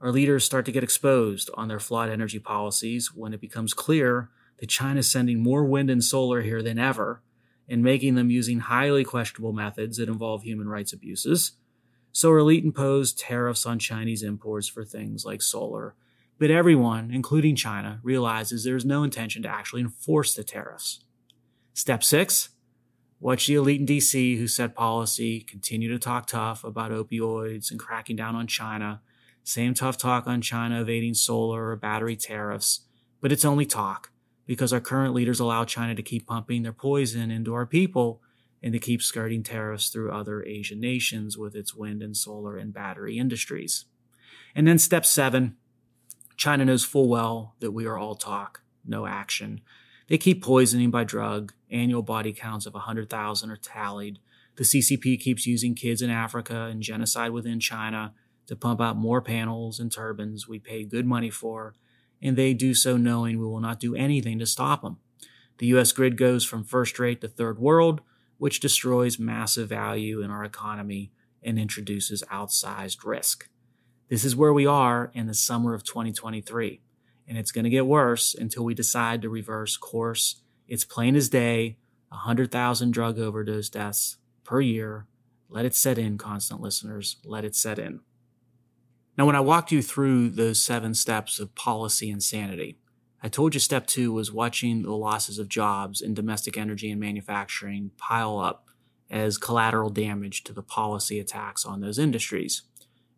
our 0.00 0.10
leaders 0.10 0.44
start 0.44 0.64
to 0.66 0.72
get 0.72 0.84
exposed 0.84 1.50
on 1.54 1.68
their 1.68 1.80
flawed 1.80 2.10
energy 2.10 2.38
policies 2.38 3.14
when 3.14 3.34
it 3.34 3.40
becomes 3.40 3.74
clear 3.74 4.30
that 4.58 4.68
China 4.68 5.00
is 5.00 5.10
sending 5.10 5.42
more 5.42 5.64
wind 5.64 5.90
and 5.90 6.04
solar 6.04 6.42
here 6.42 6.62
than 6.62 6.78
ever 6.78 7.22
and 7.68 7.82
making 7.82 8.14
them 8.14 8.30
using 8.30 8.60
highly 8.60 9.04
questionable 9.04 9.52
methods 9.52 9.96
that 9.96 10.08
involve 10.08 10.42
human 10.42 10.68
rights 10.68 10.92
abuses. 10.92 11.52
So 12.12 12.30
our 12.30 12.38
elite 12.38 12.64
imposed 12.64 13.18
tariffs 13.18 13.66
on 13.66 13.78
Chinese 13.78 14.22
imports 14.22 14.68
for 14.68 14.84
things 14.84 15.24
like 15.24 15.42
solar 15.42 15.94
but 16.38 16.50
everyone, 16.50 17.10
including 17.12 17.56
China, 17.56 18.00
realizes 18.02 18.64
there 18.64 18.76
is 18.76 18.84
no 18.84 19.02
intention 19.02 19.42
to 19.42 19.48
actually 19.48 19.82
enforce 19.82 20.34
the 20.34 20.44
tariffs. 20.44 21.00
Step 21.72 22.02
six 22.04 22.50
watch 23.20 23.46
the 23.46 23.54
elite 23.54 23.80
in 23.80 23.86
DC 23.86 24.36
who 24.36 24.46
set 24.46 24.74
policy 24.74 25.40
continue 25.40 25.88
to 25.88 25.98
talk 25.98 26.26
tough 26.26 26.62
about 26.62 26.90
opioids 26.90 27.70
and 27.70 27.80
cracking 27.80 28.16
down 28.16 28.36
on 28.36 28.46
China. 28.46 29.00
Same 29.42 29.72
tough 29.72 29.96
talk 29.96 30.26
on 30.26 30.42
China 30.42 30.82
evading 30.82 31.14
solar 31.14 31.68
or 31.68 31.76
battery 31.76 32.16
tariffs, 32.16 32.80
but 33.22 33.32
it's 33.32 33.44
only 33.44 33.64
talk 33.64 34.10
because 34.46 34.74
our 34.74 34.80
current 34.80 35.14
leaders 35.14 35.40
allow 35.40 35.64
China 35.64 35.94
to 35.94 36.02
keep 36.02 36.26
pumping 36.26 36.62
their 36.62 36.72
poison 36.72 37.30
into 37.30 37.54
our 37.54 37.64
people 37.64 38.20
and 38.62 38.72
to 38.72 38.78
keep 38.78 39.00
skirting 39.02 39.42
tariffs 39.42 39.88
through 39.88 40.12
other 40.12 40.44
Asian 40.44 40.80
nations 40.80 41.38
with 41.38 41.54
its 41.54 41.74
wind 41.74 42.02
and 42.02 42.16
solar 42.16 42.56
and 42.56 42.74
battery 42.74 43.18
industries. 43.18 43.86
And 44.54 44.66
then 44.66 44.78
step 44.78 45.06
seven 45.06 45.56
China 46.36 46.64
knows 46.64 46.84
full 46.84 47.08
well 47.08 47.54
that 47.60 47.72
we 47.72 47.86
are 47.86 47.98
all 47.98 48.14
talk, 48.14 48.62
no 48.84 49.06
action. 49.06 49.60
They 50.08 50.18
keep 50.18 50.42
poisoning 50.42 50.90
by 50.90 51.04
drug. 51.04 51.52
Annual 51.70 52.02
body 52.02 52.32
counts 52.32 52.66
of 52.66 52.74
100,000 52.74 53.50
are 53.50 53.56
tallied. 53.56 54.18
The 54.56 54.64
CCP 54.64 55.18
keeps 55.20 55.46
using 55.46 55.74
kids 55.74 56.02
in 56.02 56.10
Africa 56.10 56.64
and 56.70 56.82
genocide 56.82 57.32
within 57.32 57.58
China 57.58 58.14
to 58.46 58.56
pump 58.56 58.80
out 58.80 58.96
more 58.96 59.22
panels 59.22 59.80
and 59.80 59.90
turbines 59.90 60.46
we 60.46 60.58
pay 60.58 60.84
good 60.84 61.06
money 61.06 61.30
for, 61.30 61.74
and 62.22 62.36
they 62.36 62.54
do 62.54 62.74
so 62.74 62.96
knowing 62.96 63.38
we 63.38 63.46
will 63.46 63.60
not 63.60 63.80
do 63.80 63.94
anything 63.94 64.38
to 64.38 64.46
stop 64.46 64.82
them. 64.82 64.98
The 65.58 65.66
U.S. 65.68 65.92
grid 65.92 66.16
goes 66.16 66.44
from 66.44 66.64
first 66.64 66.98
rate 66.98 67.20
to 67.20 67.28
third 67.28 67.58
world, 67.58 68.00
which 68.38 68.60
destroys 68.60 69.18
massive 69.18 69.68
value 69.68 70.20
in 70.20 70.30
our 70.30 70.44
economy 70.44 71.12
and 71.42 71.58
introduces 71.58 72.22
outsized 72.30 73.04
risk. 73.04 73.48
This 74.14 74.24
is 74.24 74.36
where 74.36 74.52
we 74.52 74.64
are 74.64 75.10
in 75.12 75.26
the 75.26 75.34
summer 75.34 75.74
of 75.74 75.82
2023, 75.82 76.80
and 77.26 77.36
it's 77.36 77.50
going 77.50 77.64
to 77.64 77.68
get 77.68 77.84
worse 77.84 78.32
until 78.32 78.64
we 78.64 78.72
decide 78.72 79.20
to 79.22 79.28
reverse 79.28 79.76
course. 79.76 80.40
It's 80.68 80.84
plain 80.84 81.16
as 81.16 81.28
day 81.28 81.78
100,000 82.10 82.92
drug 82.92 83.18
overdose 83.18 83.68
deaths 83.68 84.18
per 84.44 84.60
year. 84.60 85.08
Let 85.48 85.64
it 85.64 85.74
set 85.74 85.98
in, 85.98 86.16
constant 86.16 86.60
listeners. 86.60 87.16
Let 87.24 87.44
it 87.44 87.56
set 87.56 87.76
in. 87.80 88.02
Now, 89.18 89.26
when 89.26 89.34
I 89.34 89.40
walked 89.40 89.72
you 89.72 89.82
through 89.82 90.28
those 90.28 90.62
seven 90.62 90.94
steps 90.94 91.40
of 91.40 91.56
policy 91.56 92.08
insanity, 92.08 92.78
I 93.20 93.26
told 93.26 93.54
you 93.54 93.58
step 93.58 93.84
two 93.84 94.12
was 94.12 94.30
watching 94.30 94.82
the 94.82 94.94
losses 94.94 95.40
of 95.40 95.48
jobs 95.48 96.00
in 96.00 96.14
domestic 96.14 96.56
energy 96.56 96.88
and 96.88 97.00
manufacturing 97.00 97.90
pile 97.96 98.38
up 98.38 98.68
as 99.10 99.38
collateral 99.38 99.90
damage 99.90 100.44
to 100.44 100.52
the 100.52 100.62
policy 100.62 101.18
attacks 101.18 101.64
on 101.64 101.80
those 101.80 101.98
industries. 101.98 102.62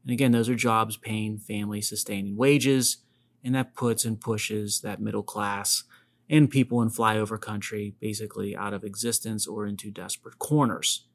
And 0.06 0.12
again, 0.12 0.30
those 0.30 0.48
are 0.48 0.54
jobs 0.54 0.96
paying 0.96 1.36
family 1.36 1.80
sustaining 1.80 2.36
wages, 2.36 2.98
and 3.42 3.56
that 3.56 3.74
puts 3.74 4.04
and 4.04 4.20
pushes 4.20 4.80
that 4.82 5.00
middle 5.00 5.24
class 5.24 5.82
and 6.30 6.48
people 6.48 6.80
in 6.80 6.90
flyover 6.90 7.40
country 7.40 7.96
basically 8.00 8.56
out 8.56 8.72
of 8.72 8.84
existence 8.84 9.48
or 9.48 9.66
into 9.66 9.90
desperate 9.90 10.38
corners. 10.38 11.06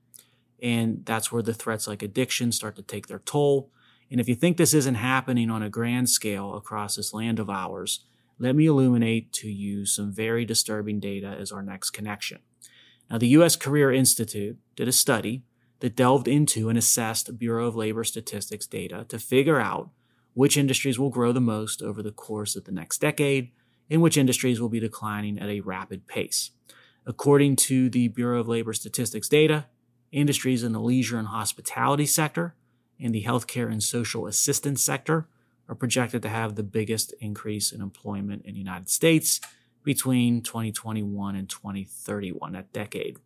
And 0.62 1.06
that's 1.06 1.32
where 1.32 1.42
the 1.42 1.54
threats 1.54 1.88
like 1.88 2.04
addiction 2.04 2.52
start 2.52 2.76
to 2.76 2.82
take 2.82 3.08
their 3.08 3.20
toll. 3.20 3.72
And 4.10 4.20
if 4.20 4.28
you 4.28 4.36
think 4.36 4.58
this 4.58 4.74
isn't 4.74 4.96
happening 4.96 5.50
on 5.50 5.64
a 5.64 5.70
grand 5.70 6.10
scale 6.10 6.54
across 6.56 6.98
this 6.98 7.14
land 7.14 7.40
of 7.40 7.50
ours, 7.50 8.04
let 8.40 8.58
me 8.58 8.66
illuminate 8.66 9.32
to 9.34 9.50
you 9.50 9.86
some 9.86 10.12
very 10.12 10.44
disturbing 10.44 11.00
data 11.00 11.28
as 11.40 11.54
our 11.54 11.64
next 11.64 11.92
connection. 11.92 12.40
Now, 13.10 13.20
the 13.20 13.30
U.S. 13.30 13.56
Career 13.56 13.92
Institute 13.92 14.58
did 14.76 14.90
a 14.90 14.92
study 14.92 15.44
that 15.82 15.96
delved 15.96 16.28
into 16.28 16.70
and 16.70 16.78
assessed 16.78 17.38
Bureau 17.38 17.68
of 17.68 17.76
Labor 17.76 18.04
Statistics 18.04 18.66
data 18.66 19.06
to 19.10 19.20
figure 19.20 19.60
out 19.60 19.90
which 20.34 20.58
industries 20.58 20.98
will 20.98 21.10
grow 21.10 21.32
the 21.32 21.42
most 21.42 21.82
over 21.82 22.02
the 22.02 22.12
course 22.12 22.56
of 22.56 22.64
the 22.64 22.72
next 22.72 23.02
decade 23.02 23.52
and 23.90 24.02
which 24.02 24.18
industries 24.18 24.62
will 24.62 24.70
be 24.70 24.80
declining 24.80 25.38
at 25.38 25.50
a 25.50 25.60
rapid 25.60 26.08
pace. 26.08 26.52
According 27.06 27.58
to 27.58 27.90
the 27.90 28.08
Bureau 28.08 28.40
of 28.40 28.48
Labor 28.48 28.74
Statistics 28.74 29.28
data, 29.28 29.66
industries 30.12 30.64
in 30.64 30.72
the 30.72 30.80
leisure 30.80 31.18
and 31.18 31.28
hospitality 31.28 32.06
sector 32.06 32.56
and 33.00 33.14
the 33.14 33.24
healthcare 33.24 33.72
and 33.72 33.82
social 33.82 34.28
assistance 34.28 34.84
sector 34.84 35.28
are 35.68 35.76
projected 35.76 36.22
to 36.22 36.30
have 36.30 36.56
the 36.56 36.64
biggest 36.64 37.14
increase 37.20 37.72
in 37.72 37.82
employment 37.82 38.44
in 38.46 38.54
the 38.54 38.60
United 38.60 38.90
States 38.90 39.42
between 39.84 40.42
2021 40.42 41.36
and 41.36 41.50
2031, 41.50 42.54
that 42.54 42.72
decade. 42.72 43.18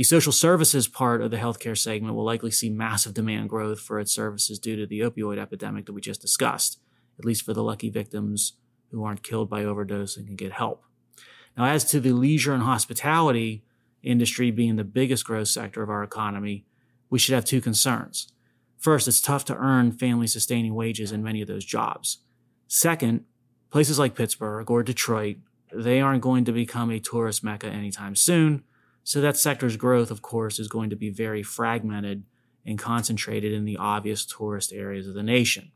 The 0.00 0.04
social 0.04 0.32
services 0.32 0.88
part 0.88 1.20
of 1.20 1.30
the 1.30 1.36
healthcare 1.36 1.76
segment 1.76 2.14
will 2.14 2.24
likely 2.24 2.50
see 2.50 2.70
massive 2.70 3.12
demand 3.12 3.50
growth 3.50 3.80
for 3.80 4.00
its 4.00 4.14
services 4.14 4.58
due 4.58 4.74
to 4.76 4.86
the 4.86 5.00
opioid 5.00 5.36
epidemic 5.36 5.84
that 5.84 5.92
we 5.92 6.00
just 6.00 6.22
discussed, 6.22 6.80
at 7.18 7.26
least 7.26 7.44
for 7.44 7.52
the 7.52 7.62
lucky 7.62 7.90
victims 7.90 8.54
who 8.90 9.04
aren't 9.04 9.22
killed 9.22 9.50
by 9.50 9.62
overdose 9.62 10.16
and 10.16 10.26
can 10.26 10.36
get 10.36 10.52
help. 10.52 10.84
Now, 11.54 11.66
as 11.66 11.84
to 11.90 12.00
the 12.00 12.12
leisure 12.12 12.54
and 12.54 12.62
hospitality 12.62 13.62
industry 14.02 14.50
being 14.50 14.76
the 14.76 14.84
biggest 14.84 15.26
growth 15.26 15.48
sector 15.48 15.82
of 15.82 15.90
our 15.90 16.02
economy, 16.02 16.64
we 17.10 17.18
should 17.18 17.34
have 17.34 17.44
two 17.44 17.60
concerns. 17.60 18.32
First, 18.78 19.06
it's 19.06 19.20
tough 19.20 19.44
to 19.44 19.56
earn 19.56 19.92
family 19.92 20.28
sustaining 20.28 20.74
wages 20.74 21.12
in 21.12 21.22
many 21.22 21.42
of 21.42 21.48
those 21.48 21.66
jobs. 21.66 22.22
Second, 22.68 23.26
places 23.68 23.98
like 23.98 24.14
Pittsburgh 24.14 24.70
or 24.70 24.82
Detroit, 24.82 25.36
they 25.74 26.00
aren't 26.00 26.22
going 26.22 26.46
to 26.46 26.52
become 26.52 26.90
a 26.90 27.00
tourist 27.00 27.44
mecca 27.44 27.66
anytime 27.66 28.16
soon. 28.16 28.64
So 29.04 29.20
that 29.20 29.36
sector's 29.36 29.76
growth, 29.76 30.10
of 30.10 30.22
course, 30.22 30.58
is 30.58 30.68
going 30.68 30.90
to 30.90 30.96
be 30.96 31.10
very 31.10 31.42
fragmented 31.42 32.24
and 32.66 32.78
concentrated 32.78 33.52
in 33.52 33.64
the 33.64 33.76
obvious 33.76 34.24
tourist 34.24 34.72
areas 34.72 35.08
of 35.08 35.14
the 35.14 35.22
nation. 35.22 35.72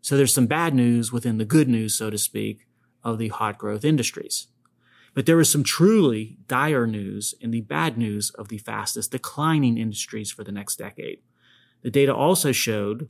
So 0.00 0.16
there's 0.16 0.34
some 0.34 0.46
bad 0.46 0.74
news 0.74 1.12
within 1.12 1.38
the 1.38 1.44
good 1.44 1.68
news, 1.68 1.94
so 1.94 2.10
to 2.10 2.18
speak, 2.18 2.66
of 3.02 3.18
the 3.18 3.28
hot 3.28 3.58
growth 3.58 3.84
industries. 3.84 4.48
But 5.14 5.26
there 5.26 5.40
is 5.40 5.50
some 5.50 5.64
truly 5.64 6.38
dire 6.46 6.86
news 6.86 7.34
in 7.40 7.50
the 7.50 7.62
bad 7.62 7.98
news 7.98 8.30
of 8.30 8.48
the 8.48 8.58
fastest 8.58 9.10
declining 9.10 9.78
industries 9.78 10.30
for 10.30 10.44
the 10.44 10.52
next 10.52 10.76
decade. 10.76 11.20
The 11.82 11.90
data 11.90 12.14
also 12.14 12.52
showed 12.52 13.08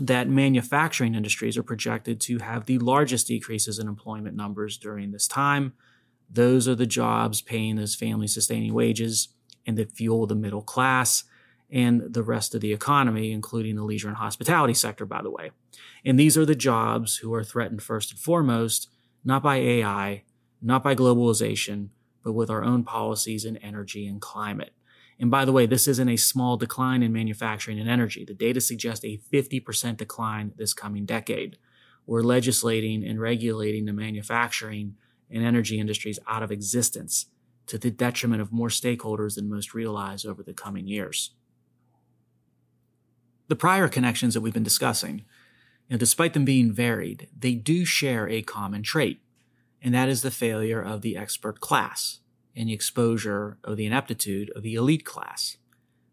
that 0.00 0.28
manufacturing 0.28 1.14
industries 1.14 1.58
are 1.58 1.62
projected 1.62 2.20
to 2.22 2.38
have 2.38 2.64
the 2.64 2.78
largest 2.78 3.26
decreases 3.26 3.78
in 3.78 3.86
employment 3.86 4.34
numbers 4.34 4.78
during 4.78 5.10
this 5.10 5.28
time. 5.28 5.74
Those 6.30 6.68
are 6.68 6.74
the 6.74 6.86
jobs 6.86 7.40
paying 7.40 7.76
those 7.76 7.94
family 7.94 8.28
sustaining 8.28 8.72
wages 8.72 9.28
and 9.66 9.76
that 9.76 9.92
fuel 9.92 10.26
the 10.26 10.34
middle 10.34 10.62
class 10.62 11.24
and 11.70 12.12
the 12.12 12.22
rest 12.22 12.54
of 12.54 12.60
the 12.60 12.72
economy, 12.72 13.32
including 13.32 13.76
the 13.76 13.84
leisure 13.84 14.08
and 14.08 14.16
hospitality 14.16 14.74
sector, 14.74 15.06
by 15.06 15.22
the 15.22 15.30
way. 15.30 15.50
And 16.04 16.18
these 16.18 16.36
are 16.36 16.46
the 16.46 16.54
jobs 16.54 17.18
who 17.18 17.32
are 17.34 17.44
threatened 17.44 17.82
first 17.82 18.10
and 18.10 18.20
foremost, 18.20 18.88
not 19.24 19.42
by 19.42 19.56
AI, 19.56 20.24
not 20.60 20.82
by 20.82 20.94
globalization, 20.94 21.88
but 22.24 22.32
with 22.32 22.50
our 22.50 22.64
own 22.64 22.84
policies 22.84 23.44
in 23.44 23.56
energy 23.58 24.06
and 24.06 24.20
climate. 24.20 24.72
And 25.18 25.30
by 25.30 25.44
the 25.44 25.52
way, 25.52 25.66
this 25.66 25.86
isn't 25.86 26.08
a 26.08 26.16
small 26.16 26.56
decline 26.56 27.02
in 27.02 27.12
manufacturing 27.12 27.78
and 27.78 27.88
energy. 27.88 28.24
The 28.24 28.34
data 28.34 28.60
suggests 28.60 29.04
a 29.04 29.20
50% 29.32 29.98
decline 29.98 30.52
this 30.56 30.72
coming 30.72 31.04
decade. 31.04 31.58
We're 32.06 32.22
legislating 32.22 33.06
and 33.06 33.20
regulating 33.20 33.84
the 33.84 33.92
manufacturing 33.92 34.96
and 35.30 35.44
energy 35.44 35.78
industries 35.78 36.18
out 36.26 36.42
of 36.42 36.50
existence 36.50 37.26
to 37.66 37.78
the 37.78 37.90
detriment 37.90 38.42
of 38.42 38.52
more 38.52 38.68
stakeholders 38.68 39.36
than 39.36 39.48
most 39.48 39.74
realize 39.74 40.24
over 40.24 40.42
the 40.42 40.52
coming 40.52 40.88
years. 40.88 41.30
The 43.48 43.56
prior 43.56 43.88
connections 43.88 44.34
that 44.34 44.40
we've 44.40 44.54
been 44.54 44.62
discussing, 44.62 45.18
you 45.88 45.94
know, 45.94 45.98
despite 45.98 46.34
them 46.34 46.44
being 46.44 46.72
varied, 46.72 47.28
they 47.36 47.54
do 47.54 47.84
share 47.84 48.28
a 48.28 48.42
common 48.42 48.82
trait, 48.82 49.20
and 49.82 49.94
that 49.94 50.08
is 50.08 50.22
the 50.22 50.30
failure 50.30 50.80
of 50.80 51.02
the 51.02 51.16
expert 51.16 51.60
class 51.60 52.20
and 52.56 52.68
the 52.68 52.72
exposure 52.72 53.58
of 53.64 53.76
the 53.76 53.86
ineptitude 53.86 54.50
of 54.54 54.62
the 54.62 54.74
elite 54.74 55.04
class. 55.04 55.56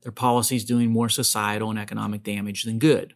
Their 0.02 0.12
policies 0.12 0.66
doing 0.66 0.92
more 0.92 1.10
societal 1.10 1.70
and 1.70 1.80
economic 1.80 2.24
damage 2.24 2.64
than 2.64 2.80
good. 2.80 3.14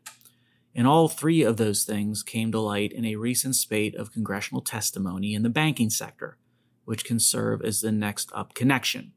And 0.75 0.87
all 0.87 1.07
three 1.07 1.41
of 1.41 1.57
those 1.57 1.83
things 1.83 2.23
came 2.23 2.51
to 2.51 2.59
light 2.59 2.93
in 2.93 3.05
a 3.05 3.17
recent 3.17 3.55
spate 3.55 3.95
of 3.95 4.13
congressional 4.13 4.61
testimony 4.61 5.33
in 5.33 5.43
the 5.43 5.49
banking 5.49 5.89
sector, 5.89 6.37
which 6.85 7.03
can 7.03 7.19
serve 7.19 7.61
as 7.61 7.81
the 7.81 7.91
next 7.91 8.31
up 8.33 8.53
connection. 8.53 9.11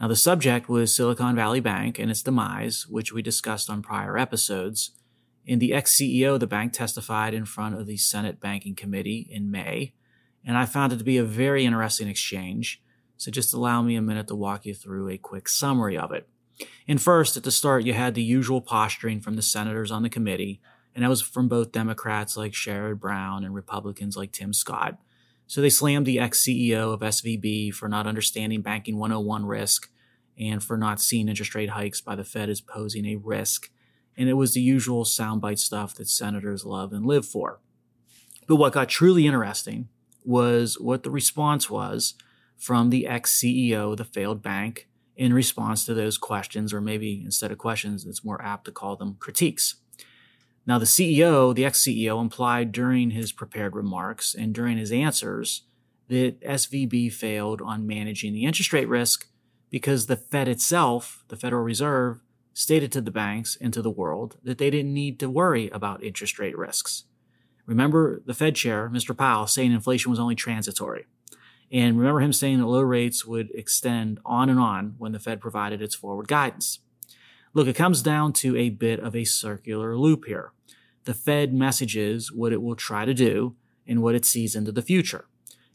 Now, 0.00 0.08
the 0.08 0.16
subject 0.16 0.68
was 0.68 0.94
Silicon 0.94 1.34
Valley 1.34 1.60
Bank 1.60 1.98
and 1.98 2.10
its 2.10 2.22
demise, 2.22 2.86
which 2.88 3.12
we 3.12 3.22
discussed 3.22 3.70
on 3.70 3.82
prior 3.82 4.16
episodes. 4.16 4.92
And 5.48 5.60
the 5.60 5.72
ex 5.72 5.94
CEO 5.94 6.34
of 6.34 6.40
the 6.40 6.46
bank 6.46 6.72
testified 6.72 7.32
in 7.32 7.44
front 7.44 7.78
of 7.78 7.86
the 7.86 7.96
Senate 7.96 8.40
Banking 8.40 8.74
Committee 8.74 9.26
in 9.30 9.50
May. 9.50 9.94
And 10.44 10.56
I 10.56 10.66
found 10.66 10.92
it 10.92 10.98
to 10.98 11.04
be 11.04 11.18
a 11.18 11.24
very 11.24 11.64
interesting 11.64 12.08
exchange 12.08 12.82
so 13.16 13.30
just 13.30 13.54
allow 13.54 13.82
me 13.82 13.96
a 13.96 14.02
minute 14.02 14.28
to 14.28 14.34
walk 14.34 14.66
you 14.66 14.74
through 14.74 15.08
a 15.08 15.18
quick 15.18 15.48
summary 15.48 15.96
of 15.96 16.12
it. 16.12 16.28
And 16.86 17.00
first, 17.00 17.36
at 17.36 17.44
the 17.44 17.50
start, 17.50 17.84
you 17.84 17.92
had 17.92 18.14
the 18.14 18.22
usual 18.22 18.60
posturing 18.60 19.20
from 19.20 19.34
the 19.36 19.42
senators 19.42 19.90
on 19.90 20.02
the 20.02 20.08
committee, 20.08 20.60
and 20.96 21.04
that 21.04 21.10
was 21.10 21.20
from 21.20 21.46
both 21.46 21.72
Democrats 21.72 22.38
like 22.38 22.52
Sherrod 22.52 22.98
Brown 22.98 23.44
and 23.44 23.54
Republicans 23.54 24.16
like 24.16 24.32
Tim 24.32 24.54
Scott. 24.54 24.98
So 25.46 25.60
they 25.60 25.68
slammed 25.68 26.06
the 26.06 26.18
ex 26.18 26.42
CEO 26.42 26.94
of 26.94 27.00
SVB 27.00 27.74
for 27.74 27.86
not 27.86 28.06
understanding 28.06 28.62
banking 28.62 28.96
101 28.96 29.44
risk 29.44 29.90
and 30.38 30.64
for 30.64 30.78
not 30.78 30.98
seeing 30.98 31.28
interest 31.28 31.54
rate 31.54 31.70
hikes 31.70 32.00
by 32.00 32.16
the 32.16 32.24
Fed 32.24 32.48
as 32.48 32.62
posing 32.62 33.04
a 33.04 33.16
risk. 33.16 33.70
And 34.16 34.30
it 34.30 34.34
was 34.34 34.54
the 34.54 34.62
usual 34.62 35.04
soundbite 35.04 35.58
stuff 35.58 35.94
that 35.96 36.08
senators 36.08 36.64
love 36.64 36.94
and 36.94 37.04
live 37.04 37.26
for. 37.26 37.60
But 38.48 38.56
what 38.56 38.72
got 38.72 38.88
truly 38.88 39.26
interesting 39.26 39.88
was 40.24 40.80
what 40.80 41.02
the 41.02 41.10
response 41.10 41.68
was 41.68 42.14
from 42.56 42.88
the 42.88 43.06
ex 43.06 43.38
CEO 43.38 43.92
of 43.92 43.98
the 43.98 44.04
failed 44.04 44.42
bank 44.42 44.88
in 45.14 45.34
response 45.34 45.84
to 45.84 45.92
those 45.92 46.16
questions, 46.16 46.72
or 46.72 46.80
maybe 46.80 47.22
instead 47.22 47.52
of 47.52 47.58
questions, 47.58 48.06
it's 48.06 48.24
more 48.24 48.42
apt 48.42 48.64
to 48.64 48.72
call 48.72 48.96
them 48.96 49.16
critiques. 49.18 49.76
Now, 50.66 50.78
the 50.78 50.84
CEO, 50.84 51.54
the 51.54 51.64
ex 51.64 51.82
CEO, 51.82 52.20
implied 52.20 52.72
during 52.72 53.10
his 53.10 53.30
prepared 53.30 53.76
remarks 53.76 54.34
and 54.34 54.52
during 54.52 54.78
his 54.78 54.90
answers 54.90 55.62
that 56.08 56.40
SVB 56.40 57.12
failed 57.12 57.62
on 57.62 57.86
managing 57.86 58.32
the 58.32 58.44
interest 58.44 58.72
rate 58.72 58.88
risk 58.88 59.28
because 59.70 60.06
the 60.06 60.16
Fed 60.16 60.48
itself, 60.48 61.24
the 61.28 61.36
Federal 61.36 61.62
Reserve, 61.62 62.20
stated 62.52 62.90
to 62.92 63.00
the 63.00 63.10
banks 63.10 63.56
and 63.60 63.72
to 63.74 63.82
the 63.82 63.90
world 63.90 64.38
that 64.42 64.58
they 64.58 64.70
didn't 64.70 64.94
need 64.94 65.20
to 65.20 65.30
worry 65.30 65.68
about 65.70 66.02
interest 66.02 66.38
rate 66.38 66.56
risks. 66.56 67.04
Remember 67.66 68.22
the 68.24 68.34
Fed 68.34 68.54
chair, 68.56 68.88
Mr. 68.92 69.16
Powell, 69.16 69.46
saying 69.46 69.72
inflation 69.72 70.10
was 70.10 70.20
only 70.20 70.34
transitory. 70.34 71.06
And 71.70 71.98
remember 71.98 72.20
him 72.20 72.32
saying 72.32 72.58
that 72.58 72.66
low 72.66 72.80
rates 72.80 73.26
would 73.26 73.50
extend 73.54 74.20
on 74.24 74.48
and 74.48 74.58
on 74.58 74.94
when 74.98 75.12
the 75.12 75.18
Fed 75.18 75.40
provided 75.40 75.82
its 75.82 75.94
forward 75.94 76.28
guidance. 76.28 76.78
Look, 77.52 77.66
it 77.66 77.74
comes 77.74 78.02
down 78.02 78.32
to 78.34 78.56
a 78.56 78.70
bit 78.70 79.00
of 79.00 79.16
a 79.16 79.24
circular 79.24 79.96
loop 79.96 80.26
here. 80.26 80.52
The 81.06 81.14
Fed 81.14 81.54
messages 81.54 82.30
what 82.30 82.52
it 82.52 82.60
will 82.60 82.76
try 82.76 83.04
to 83.04 83.14
do 83.14 83.56
and 83.86 84.02
what 84.02 84.14
it 84.14 84.24
sees 84.24 84.54
into 84.54 84.72
the 84.72 84.82
future. 84.82 85.24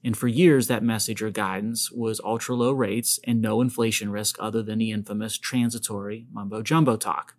And 0.04 0.16
for 0.16 0.28
years, 0.28 0.68
that 0.68 0.84
message 0.84 1.22
or 1.22 1.32
guidance 1.32 1.92
was 1.92 2.22
ultra 2.24 2.56
low 2.56 2.72
rates 2.72 3.20
and 3.24 3.42
no 3.42 3.62
inflation 3.62 4.12
risk 4.12 4.36
other 4.40 4.62
than 4.62 4.78
the 4.80 4.92
infamous 4.92 5.38
transitory 5.38 6.28
mumbo 6.32 6.62
jumbo 6.62 6.98
talk. 6.98 7.36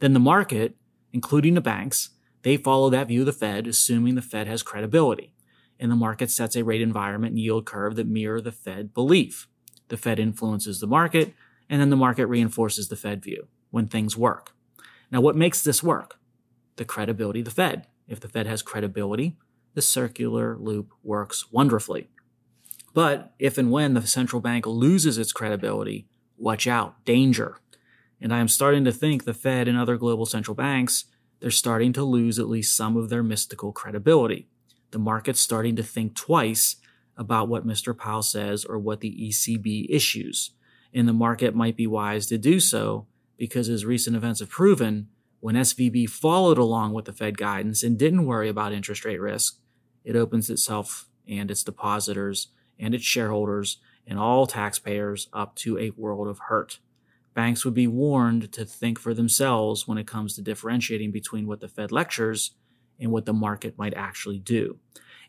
Then 0.00 0.14
the 0.14 0.20
market, 0.20 0.76
including 1.12 1.54
the 1.54 1.60
banks, 1.60 2.10
they 2.42 2.56
follow 2.56 2.88
that 2.90 3.08
view 3.08 3.20
of 3.20 3.26
the 3.26 3.32
Fed, 3.32 3.66
assuming 3.66 4.14
the 4.14 4.22
Fed 4.22 4.46
has 4.46 4.62
credibility 4.62 5.34
and 5.78 5.90
the 5.90 5.96
market 5.96 6.30
sets 6.30 6.56
a 6.56 6.64
rate 6.64 6.80
environment 6.80 7.32
and 7.32 7.40
yield 7.40 7.66
curve 7.66 7.96
that 7.96 8.06
mirror 8.06 8.40
the 8.40 8.52
Fed 8.52 8.94
belief. 8.94 9.48
The 9.88 9.96
Fed 9.96 10.18
influences 10.18 10.80
the 10.80 10.86
market, 10.86 11.34
and 11.68 11.80
then 11.80 11.90
the 11.90 11.96
market 11.96 12.26
reinforces 12.26 12.88
the 12.88 12.96
Fed 12.96 13.22
view 13.22 13.48
when 13.70 13.86
things 13.86 14.16
work. 14.16 14.52
Now, 15.10 15.20
what 15.20 15.36
makes 15.36 15.62
this 15.62 15.82
work? 15.82 16.18
The 16.76 16.84
credibility 16.84 17.40
of 17.40 17.46
the 17.46 17.50
Fed. 17.50 17.86
If 18.08 18.20
the 18.20 18.28
Fed 18.28 18.46
has 18.46 18.62
credibility, 18.62 19.36
the 19.74 19.82
circular 19.82 20.56
loop 20.58 20.92
works 21.02 21.50
wonderfully. 21.50 22.08
But 22.92 23.32
if 23.38 23.58
and 23.58 23.70
when 23.70 23.94
the 23.94 24.06
central 24.06 24.40
bank 24.40 24.66
loses 24.66 25.18
its 25.18 25.32
credibility, 25.32 26.06
watch 26.36 26.66
out, 26.66 27.04
danger. 27.04 27.58
And 28.20 28.32
I 28.32 28.38
am 28.38 28.48
starting 28.48 28.84
to 28.84 28.92
think 28.92 29.24
the 29.24 29.34
Fed 29.34 29.66
and 29.66 29.76
other 29.76 29.96
global 29.96 30.26
central 30.26 30.54
banks, 30.54 31.06
they're 31.40 31.50
starting 31.50 31.92
to 31.94 32.04
lose 32.04 32.38
at 32.38 32.48
least 32.48 32.76
some 32.76 32.96
of 32.96 33.08
their 33.08 33.22
mystical 33.22 33.72
credibility 33.72 34.48
the 34.94 34.98
market's 35.00 35.40
starting 35.40 35.74
to 35.76 35.82
think 35.82 36.14
twice 36.14 36.76
about 37.16 37.48
what 37.48 37.66
Mr. 37.66 37.98
Powell 37.98 38.22
says 38.22 38.64
or 38.64 38.78
what 38.78 39.00
the 39.00 39.28
ECB 39.28 39.86
issues. 39.90 40.52
And 40.94 41.08
the 41.08 41.12
market 41.12 41.54
might 41.54 41.76
be 41.76 41.86
wise 41.86 42.28
to 42.28 42.38
do 42.38 42.60
so 42.60 43.06
because, 43.36 43.68
as 43.68 43.84
recent 43.84 44.14
events 44.14 44.38
have 44.38 44.48
proven, 44.48 45.08
when 45.44 45.56
SVB 45.56 46.08
followed 46.08 46.56
along 46.56 46.94
with 46.94 47.04
the 47.04 47.12
Fed 47.12 47.36
guidance 47.36 47.82
and 47.82 47.98
didn't 47.98 48.24
worry 48.24 48.48
about 48.48 48.72
interest 48.72 49.04
rate 49.04 49.20
risk, 49.20 49.58
it 50.02 50.16
opens 50.16 50.48
itself 50.48 51.06
and 51.28 51.50
its 51.50 51.62
depositors 51.62 52.48
and 52.78 52.94
its 52.94 53.04
shareholders 53.04 53.76
and 54.06 54.18
all 54.18 54.46
taxpayers 54.46 55.28
up 55.34 55.54
to 55.54 55.78
a 55.78 55.90
world 55.98 56.28
of 56.28 56.38
hurt. 56.48 56.78
Banks 57.34 57.62
would 57.62 57.74
be 57.74 57.86
warned 57.86 58.52
to 58.54 58.64
think 58.64 58.98
for 58.98 59.12
themselves 59.12 59.86
when 59.86 59.98
it 59.98 60.06
comes 60.06 60.34
to 60.34 60.40
differentiating 60.40 61.12
between 61.12 61.46
what 61.46 61.60
the 61.60 61.68
Fed 61.68 61.92
lectures 61.92 62.52
and 62.98 63.12
what 63.12 63.26
the 63.26 63.34
market 63.34 63.76
might 63.76 63.92
actually 63.92 64.38
do. 64.38 64.78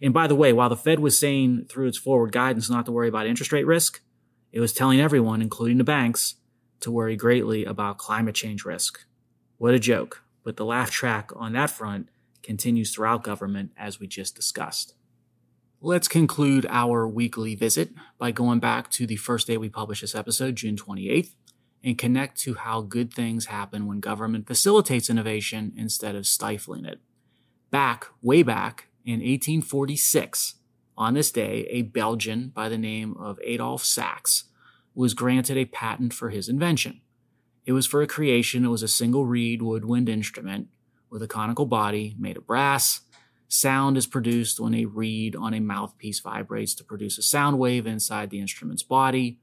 And 0.02 0.14
by 0.14 0.28
the 0.28 0.36
way, 0.36 0.54
while 0.54 0.70
the 0.70 0.78
Fed 0.78 1.02
was 1.02 1.20
saying 1.20 1.66
through 1.68 1.88
its 1.88 1.98
forward 1.98 2.32
guidance 2.32 2.70
not 2.70 2.86
to 2.86 2.94
worry 2.94 3.10
about 3.10 3.28
interest 3.28 3.52
rate 3.52 3.68
risk, 3.68 4.00
it 4.54 4.62
was 4.62 4.72
telling 4.72 5.02
everyone, 5.02 5.42
including 5.42 5.78
the 5.78 5.84
banks, 5.84 6.36
to 6.80 6.90
worry 6.90 7.18
greatly 7.18 7.66
about 7.66 7.98
climate 7.98 8.36
change 8.36 8.64
risk. 8.64 9.06
What 9.58 9.74
a 9.74 9.80
joke, 9.80 10.24
but 10.44 10.58
the 10.58 10.66
laugh 10.66 10.92
track 10.92 11.32
on 11.36 11.54
that 11.54 11.70
front 11.70 12.10
continues 12.44 12.94
throughout 12.94 13.24
government 13.24 13.72
as 13.78 14.00
we 14.00 14.08
just 14.08 14.36
discussed. 14.36 14.96
Let's 15.82 16.08
conclude 16.08 16.66
our 16.70 17.08
weekly 17.08 17.56
visit 17.56 17.92
by 18.18 18.32
going 18.32 18.60
back 18.60 18.90
to 18.92 19.08
the 19.08 19.16
first 19.16 19.48
day 19.48 19.58
we 19.58 19.70
published 19.70 20.02
this 20.02 20.16
episode, 20.16 20.56
June 20.56 20.76
28th, 20.76 21.36
and 21.84 21.98
connect 21.98 22.38
to 22.42 22.56
how 22.56 22.82
good 22.82 23.14
things 23.14 23.46
happen 23.46 23.86
when 23.86 24.00
government 24.00 24.48
facilitates 24.48 25.10
innovation 25.10 25.72
instead 25.78 26.16
of 26.16 26.28
stifling 26.28 26.84
it. 26.84 27.00
Back, 27.72 28.08
way 28.22 28.44
back 28.44 28.88
in 29.06 29.20
1846, 29.20 30.56
on 30.98 31.14
this 31.14 31.32
day, 31.32 31.68
a 31.70 31.84
Belgian 31.84 32.50
by 32.50 32.68
the 32.68 32.78
name 32.78 33.16
of 33.18 33.40
Adolf 33.44 33.86
Sax 33.86 34.46
was 34.94 35.14
granted 35.14 35.58
a 35.58 35.66
patent 35.66 36.14
for 36.14 36.30
his 36.30 36.50
invention. 36.50 37.02
It 37.66 37.72
was 37.72 37.88
for 37.88 38.02
a 38.02 38.08
creation, 38.08 38.64
it 38.64 38.70
was 38.70 38.84
a 38.84 38.88
single 38.88 39.26
reed 39.26 39.62
woodwind 39.62 40.08
instrument 40.08 40.68
with 41.10 41.24
a 41.24 41.28
conical 41.28 41.66
body 41.66 42.16
made 42.20 42.38
of 42.38 42.46
brass. 42.46 43.02
Sound 43.48 43.98
is 43.98 44.08
produced 44.08 44.60
when 44.60 44.76
a 44.76 44.86
reed 44.86 45.36
on 45.36 45.54
a 45.54 45.60
mouthpiece 45.60 46.20
vibrates 46.20 46.76
to 46.76 46.84
produce 46.84 47.18
a 47.18 47.24
sound 47.24 47.58
wave 47.58 47.88
inside 47.88 48.30
the 48.30 48.40
instrument's 48.40 48.84
body, 48.84 49.40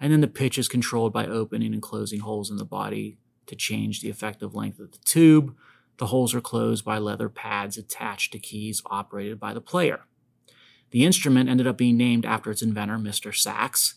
and 0.00 0.12
then 0.12 0.20
the 0.20 0.28
pitch 0.28 0.58
is 0.58 0.68
controlled 0.68 1.12
by 1.12 1.26
opening 1.26 1.72
and 1.72 1.82
closing 1.82 2.20
holes 2.20 2.50
in 2.50 2.56
the 2.58 2.64
body 2.64 3.18
to 3.46 3.56
change 3.56 4.00
the 4.00 4.08
effective 4.08 4.54
length 4.54 4.78
of 4.78 4.92
the 4.92 4.98
tube. 4.98 5.56
The 5.98 6.06
holes 6.06 6.34
are 6.34 6.40
closed 6.40 6.84
by 6.84 6.98
leather 6.98 7.28
pads 7.28 7.76
attached 7.76 8.32
to 8.32 8.38
keys 8.38 8.82
operated 8.86 9.38
by 9.38 9.54
the 9.54 9.60
player. 9.60 10.00
The 10.90 11.04
instrument 11.04 11.48
ended 11.48 11.66
up 11.66 11.78
being 11.78 11.96
named 11.96 12.24
after 12.24 12.50
its 12.50 12.62
inventor, 12.62 12.98
Mr. 12.98 13.34
Sax. 13.34 13.94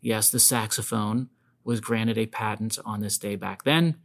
Yes, 0.00 0.30
the 0.30 0.38
saxophone 0.38 1.28
was 1.66 1.80
granted 1.80 2.16
a 2.16 2.26
patent 2.26 2.78
on 2.84 3.00
this 3.00 3.18
day 3.18 3.34
back 3.34 3.64
then, 3.64 3.96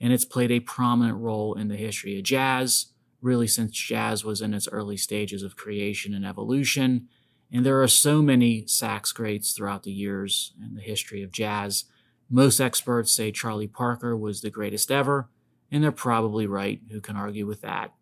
and 0.00 0.12
it's 0.12 0.24
played 0.24 0.50
a 0.50 0.58
prominent 0.58 1.16
role 1.16 1.54
in 1.54 1.68
the 1.68 1.76
history 1.76 2.18
of 2.18 2.24
jazz, 2.24 2.86
really 3.22 3.46
since 3.46 3.70
jazz 3.70 4.24
was 4.24 4.42
in 4.42 4.52
its 4.52 4.66
early 4.72 4.96
stages 4.96 5.44
of 5.44 5.56
creation 5.56 6.12
and 6.12 6.26
evolution. 6.26 7.06
And 7.52 7.64
there 7.64 7.80
are 7.80 7.88
so 7.88 8.20
many 8.20 8.66
sax 8.66 9.12
greats 9.12 9.52
throughout 9.52 9.84
the 9.84 9.92
years 9.92 10.54
in 10.60 10.74
the 10.74 10.80
history 10.80 11.22
of 11.22 11.30
jazz. 11.30 11.84
Most 12.28 12.58
experts 12.58 13.12
say 13.12 13.30
Charlie 13.30 13.68
Parker 13.68 14.16
was 14.16 14.40
the 14.40 14.50
greatest 14.50 14.90
ever, 14.90 15.30
and 15.70 15.84
they're 15.84 15.92
probably 15.92 16.48
right. 16.48 16.80
Who 16.90 17.00
can 17.00 17.14
argue 17.14 17.46
with 17.46 17.60
that? 17.60 17.94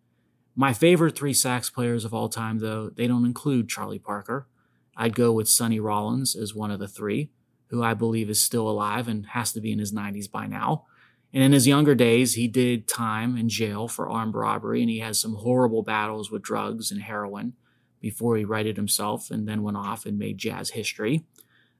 My 0.57 0.73
favorite 0.73 1.17
three 1.19 1.35
sax 1.35 1.69
players 1.69 2.07
of 2.07 2.15
all 2.15 2.31
time, 2.31 2.61
though, 2.61 2.89
they 2.89 3.07
don't 3.07 3.27
include 3.27 3.69
Charlie 3.69 3.99
Parker. 3.99 4.49
I'd 4.97 5.15
go 5.15 5.33
with 5.33 5.51
Sonny 5.51 5.81
Rollins 5.81 6.35
as 6.35 6.55
one 6.55 6.71
of 6.71 6.81
the 6.81 6.89
three, 6.89 7.31
who 7.73 7.83
I 7.83 7.95
believe 7.95 8.29
is 8.29 8.41
still 8.41 8.69
alive 8.69 9.09
and 9.09 9.27
has 9.29 9.53
to 9.55 9.61
be 9.61 9.73
in 9.73 9.79
his 9.79 9.93
90s 9.93 10.31
by 10.31 10.47
now. 10.47 10.85
And 11.33 11.43
in 11.43 11.53
his 11.53 11.67
younger 11.67 11.95
days, 11.95 12.35
he 12.35 12.47
did 12.47 12.87
time 12.87 13.35
in 13.39 13.49
jail 13.49 13.89
for 13.89 14.11
armed 14.11 14.35
robbery, 14.35 14.83
and 14.83 14.91
he 14.91 14.99
has 14.99 15.19
some 15.19 15.37
horrible 15.37 15.83
battles 15.83 16.31
with 16.31 16.43
drugs 16.43 16.93
and 16.93 17.01
heroin 17.01 17.55
before 17.99 18.37
he 18.37 18.45
righted 18.45 18.77
himself 18.77 19.31
and 19.31 19.49
then 19.49 19.63
went 19.63 19.79
off 19.79 20.05
and 20.05 20.19
made 20.19 20.37
jazz 20.37 20.71
history. 20.71 21.25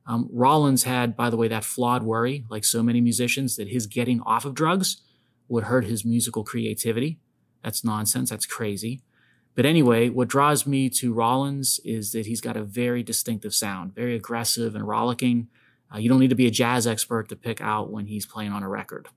Um, 0.07 0.31
Rollins 0.33 0.85
had, 0.85 1.15
by 1.15 1.29
the 1.29 1.37
way, 1.37 1.47
that 1.49 1.63
flawed 1.63 2.03
worry, 2.03 2.47
like 2.49 2.65
so 2.65 2.83
many 2.83 3.03
musicians, 3.03 3.57
that 3.57 3.69
his 3.69 3.87
getting 3.87 4.23
off 4.23 4.47
of 4.47 4.55
drugs 4.55 5.03
would 5.47 5.65
hurt 5.65 5.85
his 5.85 6.07
musical 6.07 6.43
creativity. 6.43 7.19
That's 7.63 7.85
nonsense. 7.85 8.31
That's 8.31 8.47
crazy. 8.47 9.03
But 9.55 9.67
anyway, 9.67 10.09
what 10.09 10.29
draws 10.29 10.67
me 10.67 10.89
to 10.89 11.13
Rollins 11.13 11.79
is 11.85 12.13
that 12.13 12.25
he's 12.25 12.41
got 12.41 12.57
a 12.57 12.65
very 12.65 13.03
distinctive 13.03 13.55
sound, 13.55 13.95
very 13.95 14.17
aggressive 14.17 14.75
and 14.75 14.89
rollicking. 14.89 15.49
Uh, 15.93 15.99
you 15.99 16.09
don't 16.09 16.21
need 16.21 16.31
to 16.31 16.37
be 16.37 16.47
a 16.47 16.51
jazz 16.51 16.87
expert 16.87 17.29
to 17.29 17.37
pick 17.37 17.61
out 17.61 17.91
when 17.91 18.07
he's 18.07 18.27
playing 18.27 18.53
on 18.53 18.63
a 18.63 18.69
record. 18.69 19.09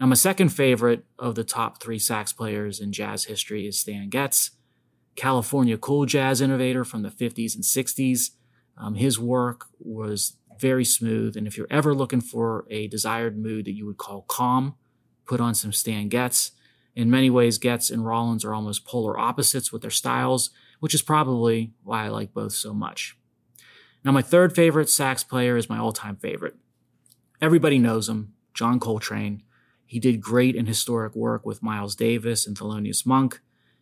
Now, 0.00 0.06
my 0.06 0.14
second 0.14 0.48
favorite 0.48 1.04
of 1.18 1.34
the 1.34 1.44
top 1.44 1.80
three 1.80 1.98
sax 1.98 2.32
players 2.32 2.80
in 2.80 2.92
jazz 2.92 3.24
history 3.24 3.66
is 3.66 3.78
Stan 3.78 4.08
Getz, 4.08 4.50
California 5.14 5.78
cool 5.78 6.06
jazz 6.06 6.40
innovator 6.40 6.84
from 6.84 7.02
the 7.02 7.10
50s 7.10 7.54
and 7.54 7.62
60s. 7.62 8.30
Um, 8.76 8.96
his 8.96 9.20
work 9.20 9.66
was 9.78 10.36
very 10.58 10.84
smooth, 10.84 11.36
and 11.36 11.46
if 11.46 11.56
you're 11.56 11.68
ever 11.70 11.94
looking 11.94 12.20
for 12.20 12.66
a 12.70 12.88
desired 12.88 13.38
mood 13.38 13.66
that 13.66 13.74
you 13.74 13.86
would 13.86 13.98
call 13.98 14.22
calm, 14.22 14.74
put 15.26 15.40
on 15.40 15.54
some 15.54 15.72
Stan 15.72 16.08
Getz. 16.08 16.52
In 16.96 17.10
many 17.10 17.30
ways, 17.30 17.58
Getz 17.58 17.90
and 17.90 18.04
Rollins 18.04 18.44
are 18.44 18.54
almost 18.54 18.84
polar 18.84 19.18
opposites 19.18 19.72
with 19.72 19.82
their 19.82 19.90
styles, 19.90 20.50
which 20.80 20.94
is 20.94 21.02
probably 21.02 21.72
why 21.82 22.04
I 22.04 22.08
like 22.08 22.32
both 22.32 22.52
so 22.52 22.72
much. 22.72 23.16
Now, 24.04 24.12
my 24.12 24.20
third 24.20 24.54
favorite 24.54 24.90
sax 24.90 25.24
player 25.24 25.56
is 25.56 25.70
my 25.70 25.78
all 25.78 25.92
time 25.92 26.16
favorite. 26.16 26.56
Everybody 27.40 27.78
knows 27.78 28.08
him, 28.08 28.34
John 28.52 28.78
Coltrane. 28.78 29.42
He 29.86 29.98
did 29.98 30.20
great 30.20 30.56
and 30.56 30.68
historic 30.68 31.14
work 31.14 31.46
with 31.46 31.62
Miles 31.62 31.96
Davis 31.96 32.46
and 32.46 32.56
Thelonious 32.56 33.06
Monk. 33.06 33.40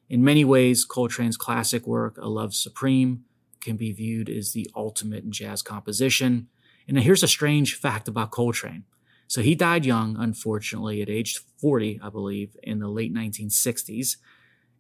In 0.09 0.23
many 0.23 0.45
ways, 0.45 0.85
Coltrane's 0.85 1.37
classic 1.37 1.87
work, 1.87 2.19
A 2.19 2.29
Love 2.29 2.55
Supreme, 2.55 3.25
can 3.61 3.77
be 3.77 3.93
viewed 3.93 4.29
as 4.29 4.53
the 4.53 4.71
ultimate 4.77 5.25
in 5.25 5.33
jazz 5.33 5.61
composition. 5.63 6.49
And 6.87 6.99
here's 6.99 7.23
a 7.23 7.29
strange 7.29 7.75
fact 7.75 8.07
about 8.07 8.31
Coltrane. 8.31 8.85
So 9.27 9.41
he 9.41 9.55
died 9.55 9.87
young, 9.87 10.17
unfortunately, 10.19 11.01
at 11.03 11.09
age 11.09 11.41
40, 11.59 12.01
I 12.03 12.11
believe, 12.11 12.57
in 12.63 12.79
the 12.79 12.89
late 12.89 13.15
1960s. 13.15 14.17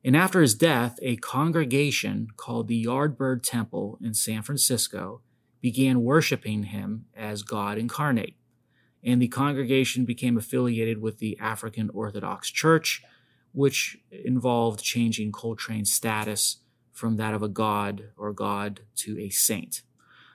And 0.04 0.16
after 0.16 0.40
his 0.40 0.54
death, 0.54 0.98
a 1.00 1.16
congregation 1.16 2.28
called 2.36 2.68
the 2.68 2.84
Yardbird 2.84 3.42
Temple 3.42 3.98
in 4.02 4.14
San 4.14 4.42
Francisco 4.42 5.22
began 5.62 6.02
worshiping 6.02 6.64
him 6.64 7.06
as 7.16 7.42
God 7.42 7.78
incarnate. 7.78 8.36
And 9.02 9.22
the 9.22 9.28
congregation 9.28 10.04
became 10.04 10.36
affiliated 10.36 11.00
with 11.00 11.18
the 11.18 11.38
African 11.40 11.88
Orthodox 11.94 12.50
Church, 12.50 13.02
which 13.52 13.96
involved 14.10 14.82
changing 14.82 15.32
Coltrane's 15.32 15.92
status 15.92 16.58
from 16.92 17.16
that 17.16 17.32
of 17.32 17.42
a 17.42 17.48
god 17.48 18.10
or 18.18 18.34
god 18.34 18.80
to 18.96 19.18
a 19.18 19.30
saint. 19.30 19.82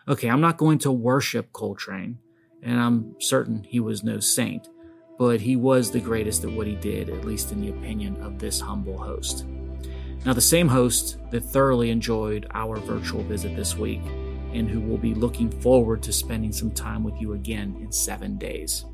Okay, 0.08 0.30
I'm 0.30 0.42
not 0.42 0.58
going 0.58 0.80
to 0.80 0.92
worship 0.92 1.54
Coltrane 1.54 2.18
and 2.64 2.80
I'm 2.80 3.16
certain 3.20 3.64
he 3.64 3.80
was 3.80 4.04
no 4.04 4.20
saint, 4.20 4.70
but 5.18 5.42
he 5.42 5.56
was 5.56 5.92
the 5.92 6.00
greatest 6.00 6.44
at 6.44 6.52
what 6.52 6.68
he 6.68 6.76
did, 6.76 7.10
at 7.10 7.26
least 7.26 7.52
in 7.52 7.62
the 7.62 7.70
opinion 7.70 8.22
of 8.22 8.40
this 8.40 8.60
humble 8.60 8.98
host. 8.98 9.46
Now, 10.26 10.34
the 10.34 10.42
same 10.42 10.68
host 10.68 11.18
that 11.32 11.44
thoroughly 11.44 11.90
enjoyed 11.90 12.48
our 12.54 12.78
virtual 12.78 13.24
visit 13.24 13.56
this 13.56 13.78
week, 13.78 14.02
and 14.54 14.70
who 14.70 14.80
will 14.80 14.98
be 14.98 15.14
looking 15.14 15.50
forward 15.50 16.02
to 16.04 16.14
spending 16.14 16.52
some 16.52 16.72
time 16.72 17.04
with 17.04 17.20
you 17.20 17.34
again 17.34 17.78
in 17.82 17.92
seven 17.92 18.38
days. 18.38 18.86